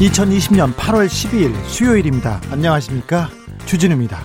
2020년 0.00 0.74
8월 0.76 1.06
12일 1.06 1.54
수요일입니다. 1.66 2.40
안녕하십니까? 2.50 3.28
주진우입니다. 3.66 4.18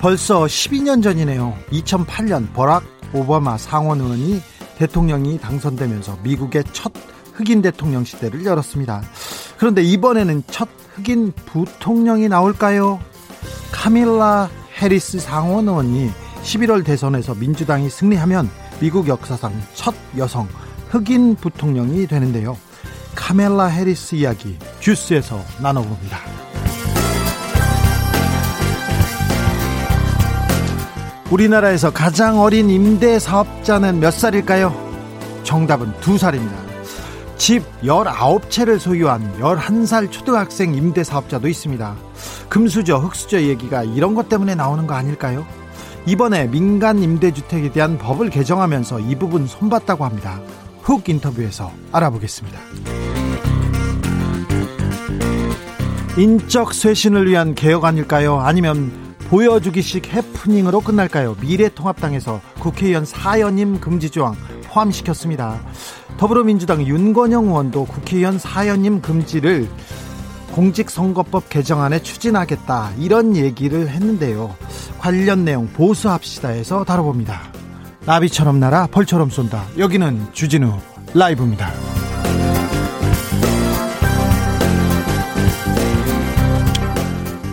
벌써 0.00 0.42
12년 0.42 1.04
전이네요. 1.04 1.56
2008년 1.70 2.52
버락 2.52 2.82
오바마 3.12 3.56
상원 3.56 4.00
의원이 4.00 4.42
대통령이 4.76 5.38
당선되면서 5.38 6.18
미국의 6.24 6.64
첫 6.72 6.92
흑인 7.32 7.62
대통령 7.62 8.02
시대를 8.02 8.44
열었습니다. 8.44 9.02
그런데 9.56 9.84
이번에는 9.84 10.42
첫 10.48 10.68
흑인 10.96 11.32
부통령이 11.46 12.28
나올까요? 12.28 12.98
카밀라 13.70 14.50
해리스 14.80 15.20
상원 15.20 15.68
의원이 15.68 16.10
11월 16.42 16.84
대선에서 16.84 17.36
민주당이 17.36 17.88
승리하면 17.88 18.50
미국 18.80 19.06
역사상 19.06 19.52
첫 19.74 19.94
여성 20.16 20.48
흑인 20.88 21.36
부통령이 21.36 22.08
되는데요. 22.08 22.58
카멜라 23.14 23.66
해리스 23.66 24.16
이야기 24.16 24.58
주스에서 24.84 25.42
나눠봅니다. 25.62 26.18
우리나라에서 31.30 31.90
가장 31.90 32.38
어린 32.38 32.68
임대 32.68 33.18
사업자는 33.18 33.98
몇 33.98 34.10
살일까요? 34.10 34.74
정답은 35.42 35.90
두 36.00 36.18
살입니다. 36.18 36.54
집 37.38 37.62
19채를 37.82 38.78
소유한 38.78 39.34
11살 39.38 40.12
초등학생 40.12 40.74
임대 40.74 41.02
사업자도 41.02 41.48
있습니다. 41.48 41.96
금수저, 42.50 42.98
흙수저 42.98 43.40
얘기가 43.40 43.84
이런 43.84 44.14
것 44.14 44.28
때문에 44.28 44.54
나오는 44.54 44.86
거 44.86 44.92
아닐까요? 44.92 45.46
이번에 46.04 46.46
민간 46.46 47.02
임대주택에 47.02 47.72
대한 47.72 47.96
법을 47.96 48.28
개정하면서 48.28 49.00
이 49.00 49.14
부분 49.14 49.46
손봤다고 49.46 50.04
합니다. 50.04 50.42
훅 50.82 51.08
인터뷰에서 51.08 51.72
알아보겠습니다. 51.90 53.13
인적 56.16 56.74
쇄신을 56.74 57.28
위한 57.28 57.56
개혁 57.56 57.84
아닐까요? 57.84 58.38
아니면 58.38 58.92
보여주기식 59.28 60.14
해프닝으로 60.14 60.80
끝날까요? 60.80 61.36
미래통합당에서 61.40 62.40
국회의원 62.60 63.04
사연임 63.04 63.80
금지 63.80 64.10
조항 64.10 64.36
포함시켰습니다. 64.66 65.60
더불어민주당 66.16 66.86
윤건영 66.86 67.46
의원도 67.46 67.86
국회의원 67.86 68.38
사연임 68.38 69.00
금지를 69.02 69.68
공직선거법 70.52 71.48
개정안에 71.48 72.00
추진하겠다 72.00 72.92
이런 72.98 73.34
얘기를 73.34 73.88
했는데요. 73.88 74.54
관련 75.00 75.44
내용 75.44 75.66
보수합시다에서 75.66 76.84
다뤄봅니다. 76.84 77.40
나비처럼 78.06 78.60
날아 78.60 78.86
벌처럼 78.92 79.30
쏜다. 79.30 79.64
여기는 79.78 80.28
주진우 80.32 80.78
라이브입니다. 81.12 81.93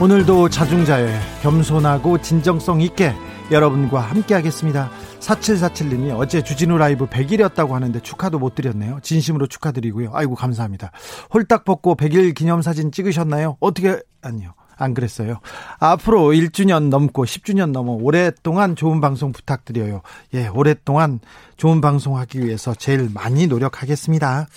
오늘도 0.01 0.49
자중자애 0.49 1.15
겸손하고 1.43 2.23
진정성 2.23 2.81
있게 2.81 3.13
여러분과 3.51 3.99
함께 3.99 4.33
하겠습니다. 4.33 4.89
4747님이 5.19 6.17
어제 6.17 6.41
주진우 6.41 6.79
라이브 6.79 7.05
100일이었다고 7.05 7.69
하는데 7.69 7.99
축하도 7.99 8.39
못 8.39 8.55
드렸네요. 8.55 8.97
진심으로 9.03 9.45
축하드리고요. 9.45 10.09
아이고 10.11 10.33
감사합니다. 10.33 10.91
홀딱 11.31 11.65
벗고 11.65 11.95
100일 11.95 12.33
기념사진 12.33 12.91
찍으셨나요? 12.91 13.57
어떻게 13.59 14.01
아니요. 14.23 14.55
안 14.75 14.95
그랬어요. 14.95 15.39
앞으로 15.77 16.29
1주년 16.31 16.89
넘고 16.89 17.25
10주년 17.25 17.69
넘어 17.69 17.91
오랫동안 17.91 18.75
좋은 18.75 19.01
방송 19.01 19.31
부탁드려요. 19.31 20.01
예, 20.33 20.47
오랫동안 20.47 21.19
좋은 21.57 21.79
방송 21.79 22.17
하기 22.17 22.43
위해서 22.43 22.73
제일 22.73 23.07
많이 23.13 23.45
노력하겠습니다. 23.45 24.47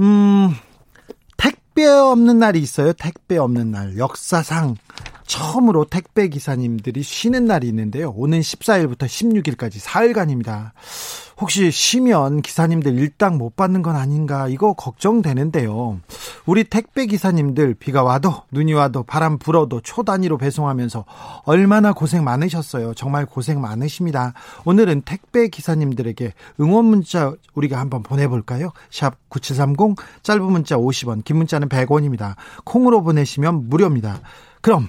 음, 0.00 0.54
택배 1.78 1.86
없는 1.86 2.40
날이 2.40 2.58
있어요. 2.58 2.92
택배 2.92 3.36
없는 3.38 3.70
날. 3.70 3.98
역사상 3.98 4.74
처음으로 5.28 5.84
택배 5.84 6.28
기사님들이 6.28 7.02
쉬는 7.02 7.44
날이 7.44 7.68
있는데요. 7.68 8.10
오는 8.16 8.40
14일부터 8.40 9.04
16일까지 9.04 9.78
4일간입니다. 9.80 10.72
혹시 11.36 11.70
쉬면 11.70 12.42
기사님들 12.42 12.98
일당 12.98 13.38
못 13.38 13.54
받는 13.54 13.82
건 13.82 13.94
아닌가 13.94 14.48
이거 14.48 14.72
걱정되는데요. 14.72 16.00
우리 16.46 16.64
택배 16.64 17.06
기사님들 17.06 17.74
비가 17.74 18.02
와도 18.02 18.42
눈이 18.50 18.72
와도 18.72 19.04
바람 19.04 19.38
불어도 19.38 19.80
초 19.82 20.02
단위로 20.02 20.38
배송하면서 20.38 21.04
얼마나 21.44 21.92
고생 21.92 22.24
많으셨어요. 22.24 22.94
정말 22.94 23.24
고생 23.24 23.60
많으십니다. 23.60 24.32
오늘은 24.64 25.02
택배 25.02 25.48
기사님들에게 25.48 26.32
응원 26.60 26.86
문자 26.86 27.32
우리가 27.54 27.78
한번 27.78 28.02
보내볼까요? 28.02 28.72
샵 28.90 29.14
9730 29.28 29.94
짧은 30.22 30.42
문자 30.42 30.76
50원 30.76 31.22
긴 31.22 31.36
문자는 31.36 31.68
100원입니다. 31.68 32.34
콩으로 32.64 33.02
보내시면 33.02 33.68
무료입니다. 33.68 34.20
그럼 34.60 34.88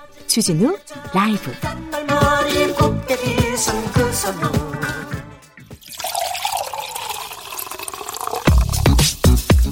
주진우 0.31 0.77
라이브 1.13 1.51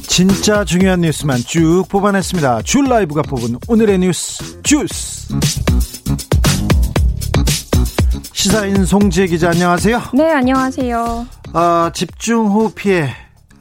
진짜 0.02 0.66
중요한 0.66 1.00
뉴스만 1.00 1.38
쭉 1.38 1.86
뽑아냈습니다. 1.88 2.64
줄 2.64 2.90
라이브가 2.90 3.22
뽑은 3.22 3.60
오늘의 3.70 4.00
뉴스 4.00 4.62
주스. 4.62 5.34
시사인 8.34 8.84
송지혜 8.84 9.28
기자 9.28 9.52
안녕하세요. 9.52 10.02
네, 10.14 10.30
안녕하세요. 10.30 11.26
아, 11.54 11.92
집중호우 11.96 12.72
피해 12.72 13.16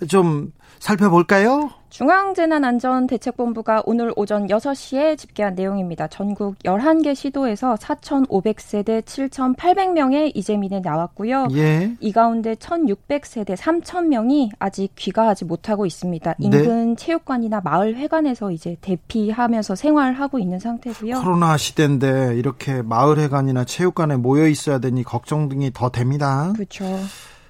좀 0.09 0.51
살펴볼까요? 0.81 1.78
중앙재난안전대책본부가 1.99 3.83
오늘 3.85 4.13
오전 4.15 4.47
6시에 4.47 5.19
집계한 5.19 5.57
내용입니다. 5.57 6.07
전국 6.07 6.57
11개 6.61 7.13
시도에서 7.13 7.75
4,500세대 7.75 9.03
7,800명의 9.03 10.31
이재민이 10.33 10.81
나왔고요. 10.81 11.49
예. 11.55 11.97
이 11.99 12.13
가운데 12.13 12.55
1,600세대 12.55 13.57
3,000명이 13.57 14.51
아직 14.61 14.93
귀가하지 14.95 15.47
못하고 15.47 15.87
있습니다. 15.87 16.35
네. 16.39 16.47
인근 16.47 16.91
네. 16.91 16.95
체육관이나 16.95 17.63
마을 17.65 17.97
회관에서 17.97 18.53
이제 18.53 18.77
대피하면서 18.81 19.75
생활하고 19.75 20.39
있는 20.39 20.61
상태고요. 20.61 21.21
코로나 21.21 21.57
시대인데 21.57 22.37
이렇게 22.37 22.81
마을 22.81 23.19
회관이나 23.19 23.65
체육관에 23.65 24.19
모여 24.19 24.47
있어야 24.47 24.79
되니 24.79 25.03
걱정 25.03 25.49
등이 25.49 25.73
더 25.75 25.91
됩니다. 25.91 26.53
그렇죠. 26.55 26.85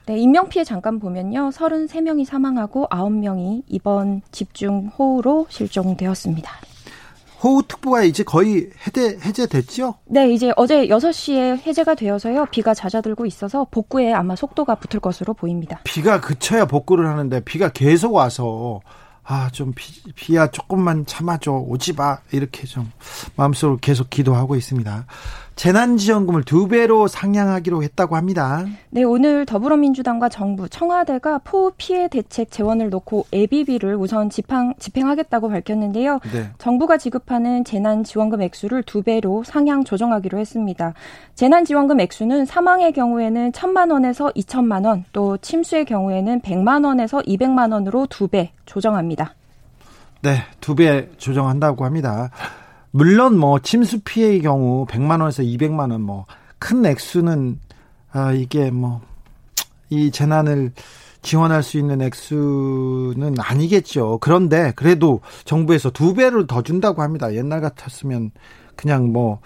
네, 0.08 0.16
인명 0.16 0.48
피해 0.48 0.64
잠깐 0.64 0.98
보면요. 0.98 1.50
33명이 1.50 2.24
사망하고 2.24 2.86
9명이 2.90 3.64
이번 3.66 4.22
집중 4.32 4.90
호우로 4.98 5.48
실종되었습니다. 5.50 6.50
호우 7.44 7.62
특보가 7.68 8.04
이제 8.04 8.24
거의 8.24 8.70
해제, 8.86 9.18
해제됐죠? 9.22 9.96
네, 10.06 10.30
이제 10.32 10.50
어제 10.56 10.86
6시에 10.86 11.60
해제가 11.66 11.94
되어서요. 11.94 12.46
비가 12.50 12.72
잦아들고 12.72 13.26
있어서 13.26 13.66
복구에 13.70 14.14
아마 14.14 14.34
속도가 14.34 14.76
붙을 14.76 14.98
것으로 14.98 15.34
보입니다. 15.34 15.80
비가 15.84 16.22
그쳐야 16.22 16.64
복구를 16.64 17.06
하는데 17.06 17.40
비가 17.40 17.68
계속 17.68 18.14
와서 18.14 18.80
아, 19.30 19.50
좀 19.50 19.74
비, 19.76 20.10
비야 20.14 20.46
조금만 20.46 21.04
참아줘. 21.04 21.52
오지 21.52 21.92
마. 21.92 22.16
이렇게 22.32 22.66
좀 22.66 22.90
마음속으로 23.36 23.76
계속 23.78 24.08
기도하고 24.08 24.56
있습니다. 24.56 25.04
재난지원금을 25.58 26.44
두 26.44 26.68
배로 26.68 27.08
상향하기로 27.08 27.82
했다고 27.82 28.14
합니다. 28.14 28.64
네, 28.90 29.02
오늘 29.02 29.44
더불어민주당과 29.44 30.28
정부, 30.28 30.68
청와대가 30.68 31.38
포 31.38 31.72
피해 31.76 32.06
대책 32.06 32.52
재원을 32.52 32.90
놓고 32.90 33.26
예비비를 33.32 33.96
우선 33.96 34.30
집행, 34.30 34.72
집행하겠다고 34.78 35.48
밝혔는데요. 35.48 36.20
네. 36.32 36.50
정부가 36.58 36.96
지급하는 36.96 37.64
재난지원금 37.64 38.40
액수를 38.40 38.84
두 38.84 39.02
배로 39.02 39.42
상향 39.44 39.82
조정하기로 39.82 40.38
했습니다. 40.38 40.94
재난지원금 41.34 41.98
액수는 41.98 42.44
사망의 42.46 42.92
경우에는 42.92 43.52
천만 43.52 43.90
원에서 43.90 44.30
이천만 44.36 44.84
원, 44.84 45.04
또 45.12 45.38
침수의 45.38 45.86
경우에는 45.86 46.40
백만 46.40 46.84
원에서 46.84 47.20
이백만 47.26 47.72
원으로 47.72 48.06
두 48.06 48.28
배 48.28 48.52
조정합니다. 48.64 49.34
네, 50.22 50.36
두 50.60 50.76
배 50.76 51.08
조정한다고 51.16 51.84
합니다. 51.84 52.30
물론 52.90 53.38
뭐 53.38 53.58
침수 53.60 54.00
피해의 54.00 54.40
경우 54.42 54.86
100만 54.86 55.20
원에서 55.20 55.42
200만 55.42 55.90
원 55.92 56.00
뭐 56.02 56.24
큰 56.60 56.84
액수는 56.84 57.60
아 58.12 58.32
이게 58.32 58.70
뭐 58.70 59.00
이 59.90 60.10
재난을 60.10 60.72
지원할 61.22 61.62
수 61.62 61.78
있는 61.78 62.00
액수는 62.02 63.36
아니겠죠. 63.38 64.18
그런데 64.20 64.72
그래도 64.76 65.20
정부에서 65.44 65.90
두 65.90 66.14
배를 66.14 66.46
더 66.46 66.62
준다고 66.62 67.02
합니다. 67.02 67.34
옛날 67.34 67.60
같았으면 67.60 68.30
그냥 68.76 69.12
뭐 69.12 69.40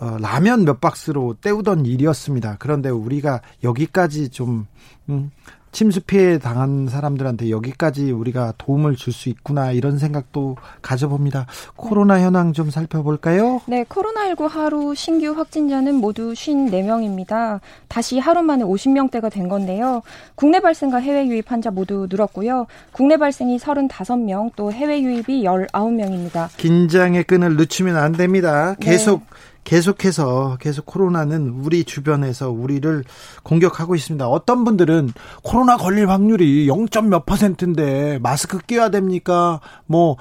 어, 0.00 0.16
라면 0.18 0.64
몇 0.64 0.80
박스로 0.80 1.34
때우던 1.40 1.86
일이었습니다. 1.86 2.56
그런데 2.58 2.88
우리가 2.88 3.40
여기까지 3.62 4.30
좀 4.30 4.66
음, 5.10 5.30
침수 5.72 6.02
피해 6.02 6.38
당한 6.38 6.86
사람들한테 6.88 7.50
여기까지 7.50 8.10
우리가 8.12 8.52
도움을 8.58 8.96
줄 8.96 9.12
수 9.12 9.28
있구나 9.28 9.72
이런 9.72 9.98
생각도 9.98 10.56
가져봅니다. 10.80 11.46
코로나 11.76 12.18
현황 12.20 12.54
좀 12.54 12.70
살펴볼까요? 12.70 13.60
네, 13.66 13.84
코로나19 13.84 14.48
하루 14.48 14.94
신규 14.94 15.32
확진자는 15.32 15.96
모두 15.96 16.32
54명입니다. 16.32 17.60
다시 17.88 18.18
하루 18.18 18.42
만에 18.42 18.64
50명대가 18.64 19.30
된 19.30 19.48
건데요. 19.48 20.00
국내 20.34 20.60
발생과 20.60 20.96
해외 20.98 21.26
유입 21.26 21.50
환자 21.52 21.70
모두 21.70 22.06
늘었고요. 22.10 22.66
국내 22.92 23.18
발생이 23.18 23.58
35명, 23.58 24.52
또 24.56 24.72
해외 24.72 25.02
유입이 25.02 25.44
19명입니다. 25.44 26.48
긴장의 26.56 27.24
끈을 27.24 27.56
늦추면 27.56 27.96
안 27.96 28.12
됩니다. 28.12 28.74
계속 28.80 29.20
네. 29.20 29.26
계속해서 29.64 30.58
계속 30.60 30.86
코로나는 30.86 31.50
우리 31.50 31.84
주변에서 31.84 32.50
우리를 32.50 33.04
공격하고 33.42 33.94
있습니다. 33.94 34.26
어떤 34.28 34.64
분들은 34.64 35.12
코로나 35.42 35.76
걸릴 35.76 36.08
확률이 36.08 36.68
0. 36.68 36.86
몇 37.08 37.24
퍼센트인데 37.26 38.18
마스크 38.22 38.58
끼워야 38.58 38.90
됩니까? 38.90 39.60
뭐 39.86 40.16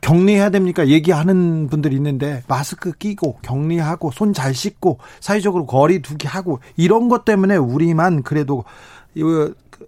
격리해야 0.00 0.50
됩니까? 0.50 0.88
얘기하는 0.88 1.68
분들이 1.68 1.96
있는데 1.96 2.42
마스크 2.48 2.92
끼고 2.92 3.38
격리하고 3.42 4.10
손 4.12 4.32
잘 4.32 4.54
씻고 4.54 4.98
사회적으로 5.20 5.66
거리 5.66 6.02
두기 6.02 6.26
하고 6.26 6.60
이런 6.76 7.08
것 7.08 7.24
때문에 7.24 7.56
우리만 7.56 8.22
그래도 8.22 8.64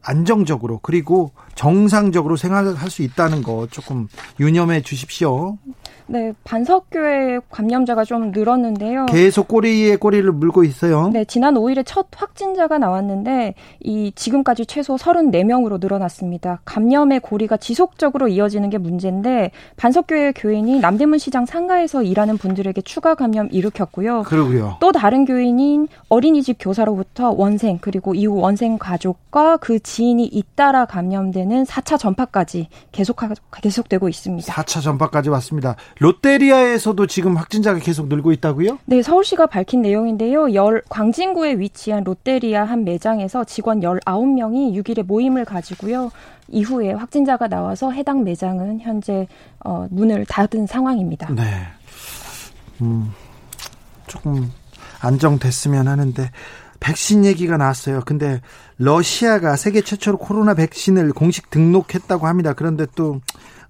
안정적으로 0.03 0.81
그리고 0.83 1.33
정상적으로 1.55 2.37
생활할 2.37 2.91
수 2.91 3.03
있다는 3.03 3.43
거 3.43 3.67
조금 3.71 4.09
유념해 4.41 4.81
주십시오. 4.83 5.59
네, 6.11 6.33
반석교회 6.43 7.41
감염자가 7.51 8.05
좀 8.05 8.31
늘었는데요. 8.31 9.07
계속 9.07 9.47
꼬리에 9.47 9.97
꼬리를 9.97 10.31
물고 10.33 10.65
있어요. 10.65 11.11
네, 11.13 11.27
지난 11.27 11.55
5일에 11.55 11.83
첫 11.85 12.07
확진자가 12.17 12.79
나왔는데 12.79 13.55
이 13.81 14.13
지금까지 14.15 14.65
최소 14.65 14.97
34명으로 14.97 15.79
늘어났습니다. 15.81 16.61
감염의 16.65 17.21
고리가 17.21 17.59
지속적으로 17.59 18.29
이어지는 18.29 18.71
게 18.71 18.79
문제인데 18.79 19.51
반석교회 19.77 20.33
교인이 20.33 20.81
남대문 20.81 21.19
시장 21.19 21.45
상가에서 21.45 22.03
일하는 22.03 22.39
분들에게 22.39 22.81
추가 22.83 23.15
감염 23.15 23.49
일으켰고요. 23.51 24.23
그러고요. 24.23 24.79
또 24.81 24.93
다른 24.93 25.27
교인인 25.27 25.89
어린이집 26.09 26.57
교사로부터 26.59 27.35
원생 27.37 27.79
그리고 27.83 28.15
이후 28.15 28.41
원생 28.41 28.79
가족과 28.79 29.59
그 29.59 29.79
지인이 29.79 30.25
잇따라 30.25 30.87
감염되는 30.87 31.65
4차 31.65 31.99
전파까지 31.99 32.69
계속 32.93 33.19
계속되고 33.53 34.09
있습니다. 34.09 34.51
4차 34.51 34.83
전파까지 34.83 35.29
왔습니다. 35.29 35.77
롯데리아에서도 35.99 37.07
지금 37.07 37.37
확진자가 37.37 37.79
계속 37.81 38.09
늘고 38.09 38.33
있다고요? 38.33 38.79
네, 38.85 39.03
서울시가 39.03 39.47
밝힌 39.47 39.83
내용인데요. 39.83 40.55
열, 40.55 40.83
광진구에 40.89 41.59
위치한 41.59 42.05
롯데리아 42.05 42.65
한 42.65 42.85
매장에서 42.85 43.45
직원 43.45 43.81
19명이 43.81 44.75
6일에 44.75 45.05
모임을 45.05 45.45
가지고요. 45.45 46.11
이후에 46.49 46.93
확진자가 46.93 47.49
나와서 47.49 47.91
해당 47.91 48.25
매장은 48.25 48.81
현재 48.81 49.27
어, 49.65 49.87
문을 49.91 50.25
닫은 50.27 50.67
상황입니다. 50.67 51.33
네. 51.35 51.43
음, 52.81 53.13
조금 54.07 54.51
안정됐으면 55.01 55.89
하는데 55.89 56.31
백신 56.81 57.25
얘기가 57.25 57.57
나왔어요. 57.57 58.03
근데 58.07 58.41
러시아가 58.79 59.57
세계 59.57 59.81
최초로 59.81 60.19
코로나 60.19 60.55
백신을 60.55 61.13
공식 61.13 61.51
등록했다고 61.51 62.27
합니다. 62.27 62.53
그런데 62.53 62.87
또 62.95 63.21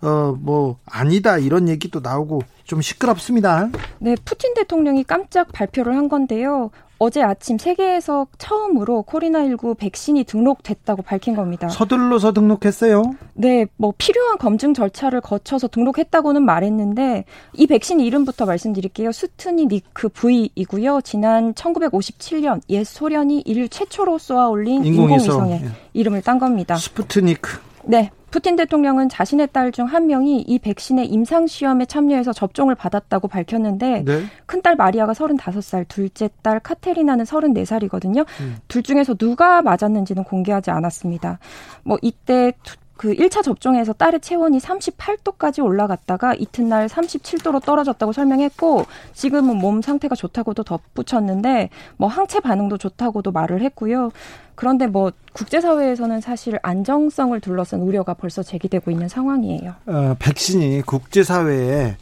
어, 0.00 0.36
뭐, 0.38 0.78
아니다, 0.86 1.38
이런 1.38 1.68
얘기도 1.68 2.00
나오고 2.00 2.42
좀 2.64 2.80
시끄럽습니다. 2.80 3.68
네, 3.98 4.14
푸틴 4.24 4.54
대통령이 4.54 5.02
깜짝 5.02 5.50
발표를 5.52 5.96
한 5.96 6.08
건데요. 6.08 6.70
어제 6.98 7.22
아침 7.22 7.58
세계에서 7.58 8.26
처음으로 8.38 9.04
코로나19 9.06 9.76
백신이 9.78 10.24
등록됐다고 10.24 11.02
밝힌 11.02 11.36
겁니다. 11.36 11.68
서둘러서 11.68 12.32
등록했어요? 12.32 13.02
네, 13.34 13.66
뭐 13.76 13.92
필요한 13.96 14.36
검증 14.38 14.74
절차를 14.74 15.20
거쳐서 15.20 15.68
등록했다고는 15.68 16.44
말했는데 16.44 17.24
이 17.54 17.66
백신 17.66 18.00
이름부터 18.00 18.46
말씀드릴게요. 18.46 19.12
스푸트니크 19.12 20.08
V이고요. 20.08 21.00
지난 21.02 21.54
1957년 21.54 22.60
옛 22.68 22.84
소련이 22.84 23.42
인류 23.46 23.68
최초로 23.68 24.18
쏘아 24.18 24.48
올린 24.48 24.84
인공위성. 24.84 25.50
에 25.52 25.60
예. 25.64 25.68
이름을 25.92 26.22
딴 26.22 26.38
겁니다. 26.38 26.76
스푸트니크. 26.76 27.67
네, 27.88 28.10
푸틴 28.30 28.54
대통령은 28.56 29.08
자신의 29.08 29.48
딸 29.50 29.72
중 29.72 29.86
한 29.86 30.06
명이 30.06 30.42
이 30.42 30.58
백신의 30.58 31.06
임상 31.06 31.46
시험에 31.46 31.86
참여해서 31.86 32.34
접종을 32.34 32.74
받았다고 32.74 33.28
밝혔는데 33.28 34.04
네. 34.04 34.22
큰딸 34.44 34.76
마리아가 34.76 35.14
35살, 35.14 35.88
둘째 35.88 36.28
딸 36.42 36.60
카테리나는 36.60 37.24
34살이거든요. 37.24 38.26
음. 38.40 38.56
둘 38.68 38.82
중에서 38.82 39.14
누가 39.14 39.62
맞았는지는 39.62 40.24
공개하지 40.24 40.70
않았습니다. 40.70 41.38
뭐 41.82 41.96
이때 42.02 42.52
그 42.98 43.14
1차 43.14 43.44
접종에서 43.44 43.92
딸의 43.92 44.20
체온이 44.20 44.58
38도까지 44.58 45.64
올라갔다가 45.64 46.34
이튿날 46.34 46.88
37도로 46.88 47.64
떨어졌다고 47.64 48.12
설명했고 48.12 48.86
지금은 49.14 49.56
몸 49.56 49.80
상태가 49.80 50.16
좋다고도 50.16 50.64
덧붙였는데 50.64 51.70
뭐 51.96 52.08
항체 52.08 52.40
반응도 52.40 52.76
좋다고도 52.76 53.30
말을 53.30 53.62
했고요. 53.62 54.10
그런데 54.56 54.88
뭐 54.88 55.12
국제사회에서는 55.32 56.20
사실 56.20 56.58
안정성을 56.62 57.40
둘러싼 57.40 57.80
우려가 57.80 58.14
벌써 58.14 58.42
제기되고 58.42 58.90
있는 58.90 59.06
상황이에요. 59.08 59.74
어, 59.86 60.16
백신이 60.18 60.82
국제사회에 60.82 61.96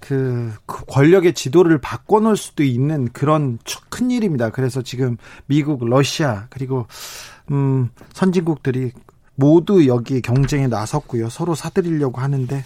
그, 0.00 0.52
그 0.66 0.84
권력의 0.86 1.34
지도를 1.34 1.78
바꿔놓을 1.78 2.36
수도 2.36 2.64
있는 2.64 3.08
그런 3.12 3.58
큰 3.88 4.10
일입니다. 4.10 4.50
그래서 4.50 4.82
지금 4.82 5.16
미국, 5.46 5.84
러시아 5.84 6.46
그리고 6.50 6.86
음, 7.52 7.90
선진국들이 8.14 8.92
모두 9.40 9.86
여기 9.88 10.20
경쟁에 10.20 10.68
나섰고요. 10.68 11.30
서로 11.30 11.54
사들이려고 11.54 12.20
하는데 12.20 12.62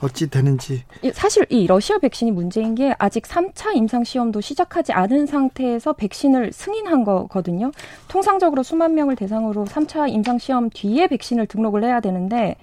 어찌 0.00 0.28
되는지. 0.28 0.84
사실 1.12 1.44
이 1.48 1.66
러시아 1.66 1.98
백신이 1.98 2.30
문제인 2.30 2.76
게 2.76 2.94
아직 2.98 3.24
3차 3.24 3.74
임상 3.74 4.04
시험도 4.04 4.40
시작하지 4.40 4.92
않은 4.92 5.26
상태에서 5.26 5.94
백신을 5.94 6.52
승인한 6.52 7.02
거거든요. 7.02 7.72
통상적으로 8.06 8.62
수만 8.62 8.94
명을 8.94 9.16
대상으로 9.16 9.64
3차 9.64 10.08
임상 10.12 10.38
시험 10.38 10.70
뒤에 10.70 11.08
백신을 11.08 11.46
등록을 11.46 11.82
해야 11.82 12.00
되는데 12.00 12.56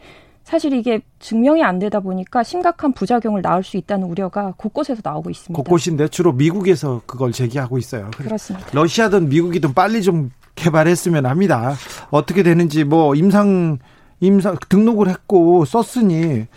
사실 0.43 0.73
이게 0.73 1.01
증명이 1.17 1.63
안 1.63 1.79
되다 1.79 1.99
보니까 1.99 2.43
심각한 2.43 2.93
부작용을 2.93 3.41
낳을 3.41 3.63
수 3.63 3.77
있다는 3.77 4.07
우려가 4.07 4.53
곳곳에서 4.57 5.01
나오고 5.03 5.31
있습니다. 5.31 5.57
곳곳인데 5.57 6.07
주로 6.09 6.31
미국에서 6.31 7.01
그걸 7.07 7.31
제기하고 7.31 7.79
있어요. 7.79 8.11
그렇습니다. 8.15 8.67
러시아든 8.71 9.27
미국이든 9.27 9.73
빨리 9.73 10.03
좀 10.03 10.31
개발했으면 10.55 11.25
합니다. 11.25 11.75
어떻게 12.11 12.43
되는지 12.43 12.83
뭐 12.83 13.15
임상 13.15 13.79
임상 14.21 14.57
등록을 14.69 15.09
했고 15.09 15.65
썼으니 15.65 16.47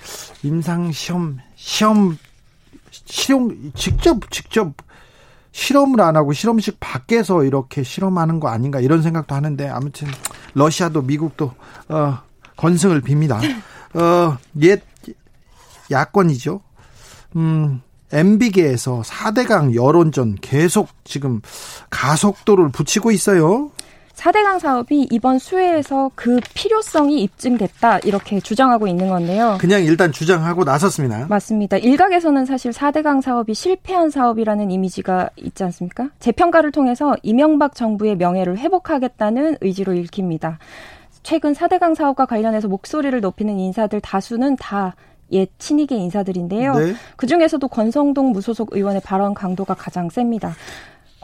임상 0.42 0.92
시험 0.92 1.38
시험 1.56 2.16
실험 2.90 3.72
직접 3.74 4.30
직접 4.30 4.72
실험을 5.50 6.00
안 6.00 6.16
하고 6.16 6.32
실험실 6.32 6.74
밖에서 6.78 7.42
이렇게 7.42 7.82
실험하는 7.82 8.38
거 8.38 8.48
아닌가 8.48 8.80
이런 8.80 9.02
생각도 9.02 9.34
하는데 9.34 9.68
아무튼 9.68 10.08
러시아도 10.54 11.02
미국도 11.02 11.52
어 11.88 12.18
건승을 12.56 13.02
빕니다. 13.02 13.40
어, 13.94 14.36
옛 14.60 14.82
야권이죠. 15.90 16.60
음, 17.36 17.80
MB계에서 18.12 19.02
4대강 19.02 19.74
여론전 19.74 20.36
계속 20.40 20.88
지금 21.04 21.40
가속도를 21.90 22.70
붙이고 22.70 23.10
있어요. 23.10 23.70
4대강 24.18 24.58
사업이 24.58 25.06
이번 25.12 25.38
수해에서 25.38 26.10
그 26.16 26.40
필요성이 26.54 27.22
입증됐다 27.22 28.00
이렇게 28.00 28.40
주장하고 28.40 28.88
있는 28.88 29.08
건데요. 29.08 29.58
그냥 29.60 29.84
일단 29.84 30.10
주장하고 30.10 30.64
나섰습니다. 30.64 31.26
맞습니다. 31.28 31.76
일각에서는 31.76 32.44
사실 32.44 32.72
4대강 32.72 33.22
사업이 33.22 33.54
실패한 33.54 34.10
사업이라는 34.10 34.72
이미지가 34.72 35.30
있지 35.36 35.62
않습니까? 35.62 36.08
재평가를 36.18 36.72
통해서 36.72 37.14
이명박 37.22 37.76
정부의 37.76 38.16
명예를 38.16 38.58
회복하겠다는 38.58 39.58
의지로 39.60 39.92
읽힙니다. 39.94 40.58
최근 41.22 41.52
4대강 41.52 41.94
사업과 41.94 42.26
관련해서 42.26 42.66
목소리를 42.66 43.20
높이는 43.20 43.56
인사들 43.56 44.00
다수는 44.00 44.56
다옛 44.56 45.48
친이계 45.58 45.94
인사들인데요. 45.94 46.74
네. 46.74 46.94
그 47.16 47.28
중에서도 47.28 47.68
권성동 47.68 48.32
무소속 48.32 48.70
의원의 48.72 49.00
발언 49.04 49.34
강도가 49.34 49.74
가장 49.74 50.10
셉니다. 50.10 50.56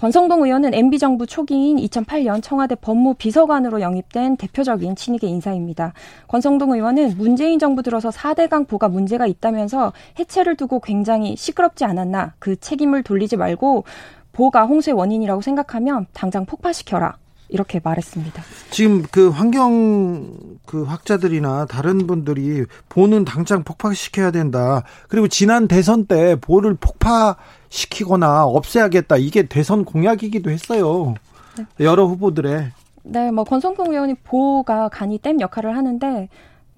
권성동 0.05 0.43
의원은 0.43 0.75
MB정부 0.75 1.27
초기인 1.27 1.79
2008년 1.79 2.43
청와대 2.43 2.75
법무비서관으로 2.75 3.81
영입된 3.81 4.37
대표적인 4.37 4.97
친이계 4.97 5.27
인사입니다. 5.27 5.95
권성동 6.29 6.73
의원은 6.73 7.17
문재인 7.17 7.59
정부 7.59 7.83
들어서 7.83 8.11
4대강 8.11 8.69
보가 8.69 8.91
문제가 8.91 9.27
있다면서 9.27 9.95
해체를 10.19 10.57
두고 10.57 10.81
굉장히 10.81 11.37
시끄럽지 11.37 11.87
않았나 11.87 12.35
그 12.39 12.61
책임을 12.61 13.03
돌리지 13.03 13.39
말고 13.39 13.85
보가 14.33 14.67
홍수의 14.67 14.93
원인이라고 14.93 15.41
생각하면 15.41 16.05
당장 16.13 16.45
폭파시켜라. 16.45 17.17
이렇게 17.55 17.81
말했습니다. 17.83 18.43
지금 18.71 19.05
그 19.11 19.31
환경 19.31 20.33
그 20.67 20.83
학자들이나 20.83 21.67
다른 21.67 22.07
분들이 22.07 22.67
보는 22.89 23.25
당장 23.25 23.63
폭파시켜야 23.63 24.33
된다. 24.33 24.83
그리고 25.09 25.29
지난 25.29 25.69
대선 25.69 26.07
때 26.07 26.35
보를 26.35 26.75
폭파시키거나 26.75 28.45
없애야겠다. 28.45 29.17
이게 29.17 29.47
대선 29.47 29.85
공약이기도 29.85 30.51
했어요. 30.51 31.15
네. 31.57 31.65
여러 31.85 32.05
후보들의. 32.07 32.73
네, 33.05 33.31
뭐 33.31 33.45
권성동 33.45 33.93
의원이 33.93 34.15
보가 34.25 34.89
간이 34.89 35.19
댐 35.19 35.41
역할을 35.41 35.77
하는데 35.77 36.29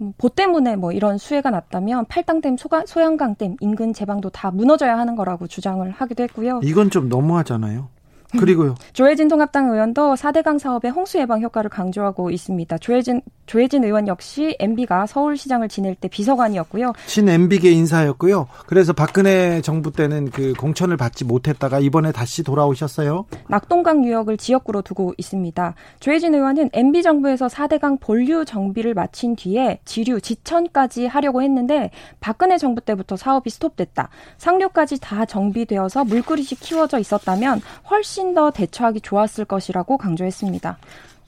음, 0.03 0.13
보 0.19 0.29
때문에 0.29 0.77
뭐 0.77 0.93
이런 0.93 1.17
수해가 1.17 1.51
났다면 1.51 2.05
팔당댐, 2.07 2.57
소양강댐 2.87 3.57
인근 3.61 3.95
제방도 3.95 4.29
다 4.29 4.51
무너져야 4.51 4.99
하는 4.99 5.17
거라고 5.17 5.47
주장을 5.47 5.91
하기도 5.91 6.23
했고요. 6.25 6.61
이건 6.63 6.91
좀 6.91 7.09
너무하잖아요. 7.09 7.89
그리고요. 8.39 8.75
조혜진 8.93 9.29
통합당 9.29 9.71
의원도 9.71 10.15
4대강 10.15 10.59
사업의 10.59 10.91
홍수 10.91 11.19
예방 11.19 11.41
효과를 11.41 11.71
강조하고 11.71 12.31
있습니다. 12.31 12.79
조혜진 12.79 13.23
조혜진 13.47 13.85
의원 13.85 14.09
역시 14.09 14.57
MB가 14.59 15.07
서울시장을 15.07 15.69
지낼 15.69 15.95
때 15.95 16.09
비서관이었고요. 16.09 16.93
친 17.07 17.29
MB계 17.29 17.71
인사였고요. 17.71 18.49
그래서 18.67 18.93
박근혜 18.93 19.61
정부 19.61 19.93
때는 19.93 20.31
그 20.31 20.53
공천을 20.55 20.97
받지 20.97 21.25
못했다가 21.25 21.79
이번에 21.79 22.11
다시 22.11 22.43
돌아오셨어요. 22.43 23.27
낙동강 23.49 24.05
유역을 24.05 24.37
지역구로 24.37 24.83
두고 24.83 25.15
있습니다. 25.17 25.75
조혜진 26.01 26.35
의원은 26.35 26.71
MB 26.73 27.03
정부에서 27.03 27.47
4대강 27.47 28.01
본류 28.01 28.45
정비를 28.45 28.95
마친 28.95 29.37
뒤에 29.37 29.79
지류 29.85 30.21
지천까지 30.21 31.07
하려고 31.07 31.43
했는데 31.43 31.91
박근혜 32.21 32.59
정부 32.59 32.81
때부터 32.81 33.17
사업이 33.17 33.49
스톱됐다. 33.51 34.09
상류까지 34.39 35.01
다 35.01 35.25
정비되어서 35.25 36.05
물그릇이 36.05 36.49
키워져 36.61 36.99
있었다면 36.99 37.61
훨씬 37.91 38.16
더 38.35 38.51
대처하기 38.51 39.03
좋았을 39.03 39.45
것이라고 39.45 39.99
강조했습니다. 39.99 40.79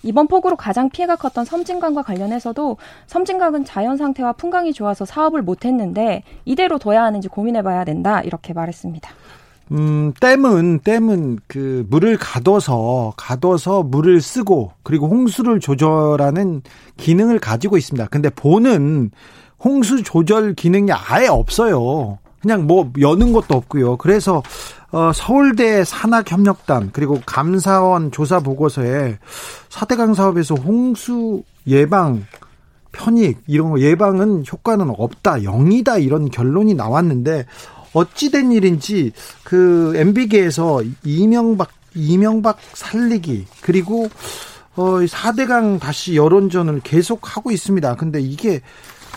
이번 0.03 0.29
폭우로 0.29 0.57
가장 0.57 0.91
피해가 0.91 1.17
컸던 1.17 1.45
섬진강과 1.45 2.03
관련해서도 2.03 2.77
섬진강은 3.07 3.65
자연 3.65 3.97
상태와 3.97 4.33
풍광이 4.33 4.73
좋아서 4.73 5.05
사업을 5.05 5.43
못했는데 5.43 6.23
이대로 6.45 6.79
둬야 6.79 7.03
하는지 7.03 7.29
고민해봐야 7.29 7.85
된다 7.85 8.23
이렇게 8.23 8.53
말했습니다. 8.53 9.11
음, 9.73 10.15
댐은 10.19 10.81
댐은 10.81 11.41
그 11.47 11.87
물을 11.91 12.17
가둬서 12.17 13.15
가둬서 13.17 13.83
물을 13.83 14.21
쓰고 14.21 14.73
그리고 14.83 15.09
홍수를 15.09 15.61
조절하는 15.61 16.63
기능을 16.97 17.39
가지고 17.39 17.77
있습니다. 17.77 18.07
근데 18.07 18.31
보는 18.31 19.11
홍수 19.63 20.03
조절 20.03 20.55
기능이 20.55 20.91
아예 20.93 21.27
없어요. 21.27 22.19
그냥 22.41 22.67
뭐 22.67 22.91
여는 23.01 23.33
것도 23.33 23.57
없고요. 23.57 23.97
그래서 23.97 24.43
어, 24.91 25.13
서울대 25.13 25.85
산학협력단 25.85 26.91
그리고 26.93 27.21
감사원 27.27 28.11
조사 28.11 28.41
보고서에 28.41 29.19
사대강 29.69 30.15
사업에서 30.15 30.55
홍수 30.55 31.43
예방 31.67 32.25
편익 32.93 33.39
이런 33.47 33.71
거 33.71 33.81
예방은 33.81 34.45
효과는 34.51 34.93
없다 34.97 35.43
영이다 35.43 35.99
이런 35.99 36.31
결론이 36.31 36.75
나왔는데 36.75 37.47
어찌된 37.93 38.53
일인지 38.53 39.13
그 39.45 39.93
MB계에서 39.95 40.83
이명박 41.05 41.71
이명박 41.95 42.59
살리기 42.73 43.47
그리고 43.61 44.09
어 44.77 45.01
4대강 45.01 45.81
다시 45.81 46.17
여론전을 46.17 46.81
계속 46.85 47.37
하고 47.37 47.51
있습니다. 47.51 47.97
근데 47.97 48.21
이게 48.21 48.61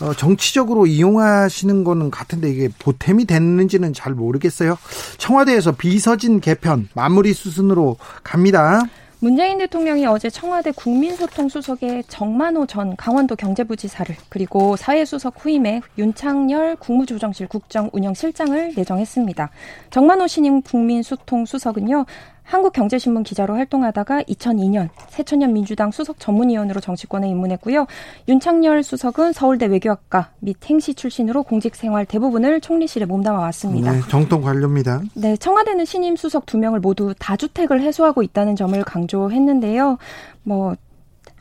어, 0.01 0.13
정치적으로 0.13 0.88
이용하시는 0.88 1.84
거는 1.84 2.12
같은데 2.12 2.50
이게 2.50 2.70
보탬이 2.79 3.25
됐는지는 3.25 3.93
잘 3.93 4.13
모르겠어요. 4.13 4.77
청와대에서 5.17 5.74
비서진 5.74 6.41
개편 6.41 6.89
마무리 6.93 7.34
수순으로 7.34 7.98
갑니다. 8.24 8.81
문재인 9.24 9.60
대통령이 9.60 10.08
어제 10.08 10.31
청와대 10.31 10.72
국민소통수석에 10.72 12.01
정만호 12.08 12.65
전 12.65 12.96
강원도 12.96 13.36
경제부지사를 13.36 14.15
그리고 14.29 14.75
사회수석 14.75 15.36
후임에 15.38 15.81
윤창열 16.00 16.77
국무조정실 16.77 17.48
국정운영실장을 17.48 18.74
내정했습니다. 18.75 19.51
정만호 19.91 20.25
신임 20.25 20.63
국민소통수석은요. 20.63 22.08
한국경제신문 22.51 23.24
기자로 23.24 23.55
활동하다가 23.55 24.24
2002년 24.24 24.89
새천년 25.08 25.53
민주당 25.53 25.89
수석 25.91 26.20
전문위원으로 26.20 26.81
정치권에 26.81 27.29
입문했고요. 27.29 27.88
윤창열 28.27 28.84
수석은 28.84 29.31
서울대 29.31 29.67
외교학과 29.67 30.31
및 30.39 30.58
행시 30.70 30.93
출신으로 30.93 31.43
공직 31.43 31.75
생활 31.75 32.05
대부분을 32.05 32.60
총리실에 32.60 33.05
몸담아 33.05 33.39
왔습니다. 33.39 33.93
네, 33.93 34.01
정통 34.10 34.41
관료입니다. 34.41 35.01
네, 35.15 35.38
청와대는 35.38 35.86
신임 35.86 36.17
수석 36.17 36.46
두 36.46 36.58
명을 36.58 36.81
모두 36.81 37.13
다주택을 37.17 37.81
해소하고 37.81 38.22
있다는 38.22 38.58
점을 38.58 38.84
강조했는데요. 38.84 39.98
뭐 40.43 40.75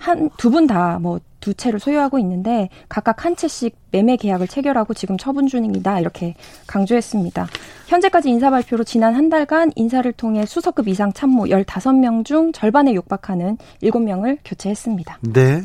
한 0.00 0.30
두 0.38 0.48
분 0.50 0.66
다 0.66 0.98
뭐 0.98 1.20
두 1.40 1.54
채를 1.54 1.80
소유하고 1.80 2.18
있는데 2.18 2.68
각각 2.88 3.24
한 3.24 3.36
채씩 3.36 3.76
매매 3.90 4.16
계약을 4.16 4.48
체결하고 4.48 4.94
지금 4.94 5.18
처분 5.18 5.46
중이다 5.46 6.00
이렇게 6.00 6.34
강조했습니다. 6.66 7.46
현재까지 7.86 8.30
인사 8.30 8.50
발표로 8.50 8.84
지난 8.84 9.14
한 9.14 9.28
달간 9.28 9.72
인사를 9.74 10.10
통해 10.12 10.46
수석급 10.46 10.88
이상 10.88 11.12
참모 11.12 11.44
15명 11.44 12.24
중 12.24 12.52
절반에 12.52 12.92
육박하는 12.94 13.58
7명을 13.82 14.38
교체했습니다. 14.44 15.18
네. 15.32 15.62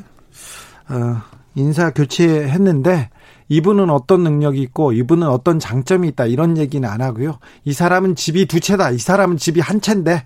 어, 0.90 1.22
인사 1.56 1.92
교체했는데 1.92 3.10
이분은 3.48 3.90
어떤 3.90 4.24
능력이 4.24 4.62
있고 4.62 4.92
이분은 4.92 5.28
어떤 5.28 5.60
장점이 5.60 6.08
있다 6.10 6.26
이런 6.26 6.58
얘기는 6.58 6.88
안 6.88 7.02
하고요. 7.02 7.38
이 7.64 7.74
사람은 7.74 8.16
집이 8.16 8.48
두 8.48 8.60
채다. 8.60 8.92
이 8.92 8.98
사람은 8.98 9.38
집이 9.38 9.60
한 9.60 9.82
채인데 9.82 10.24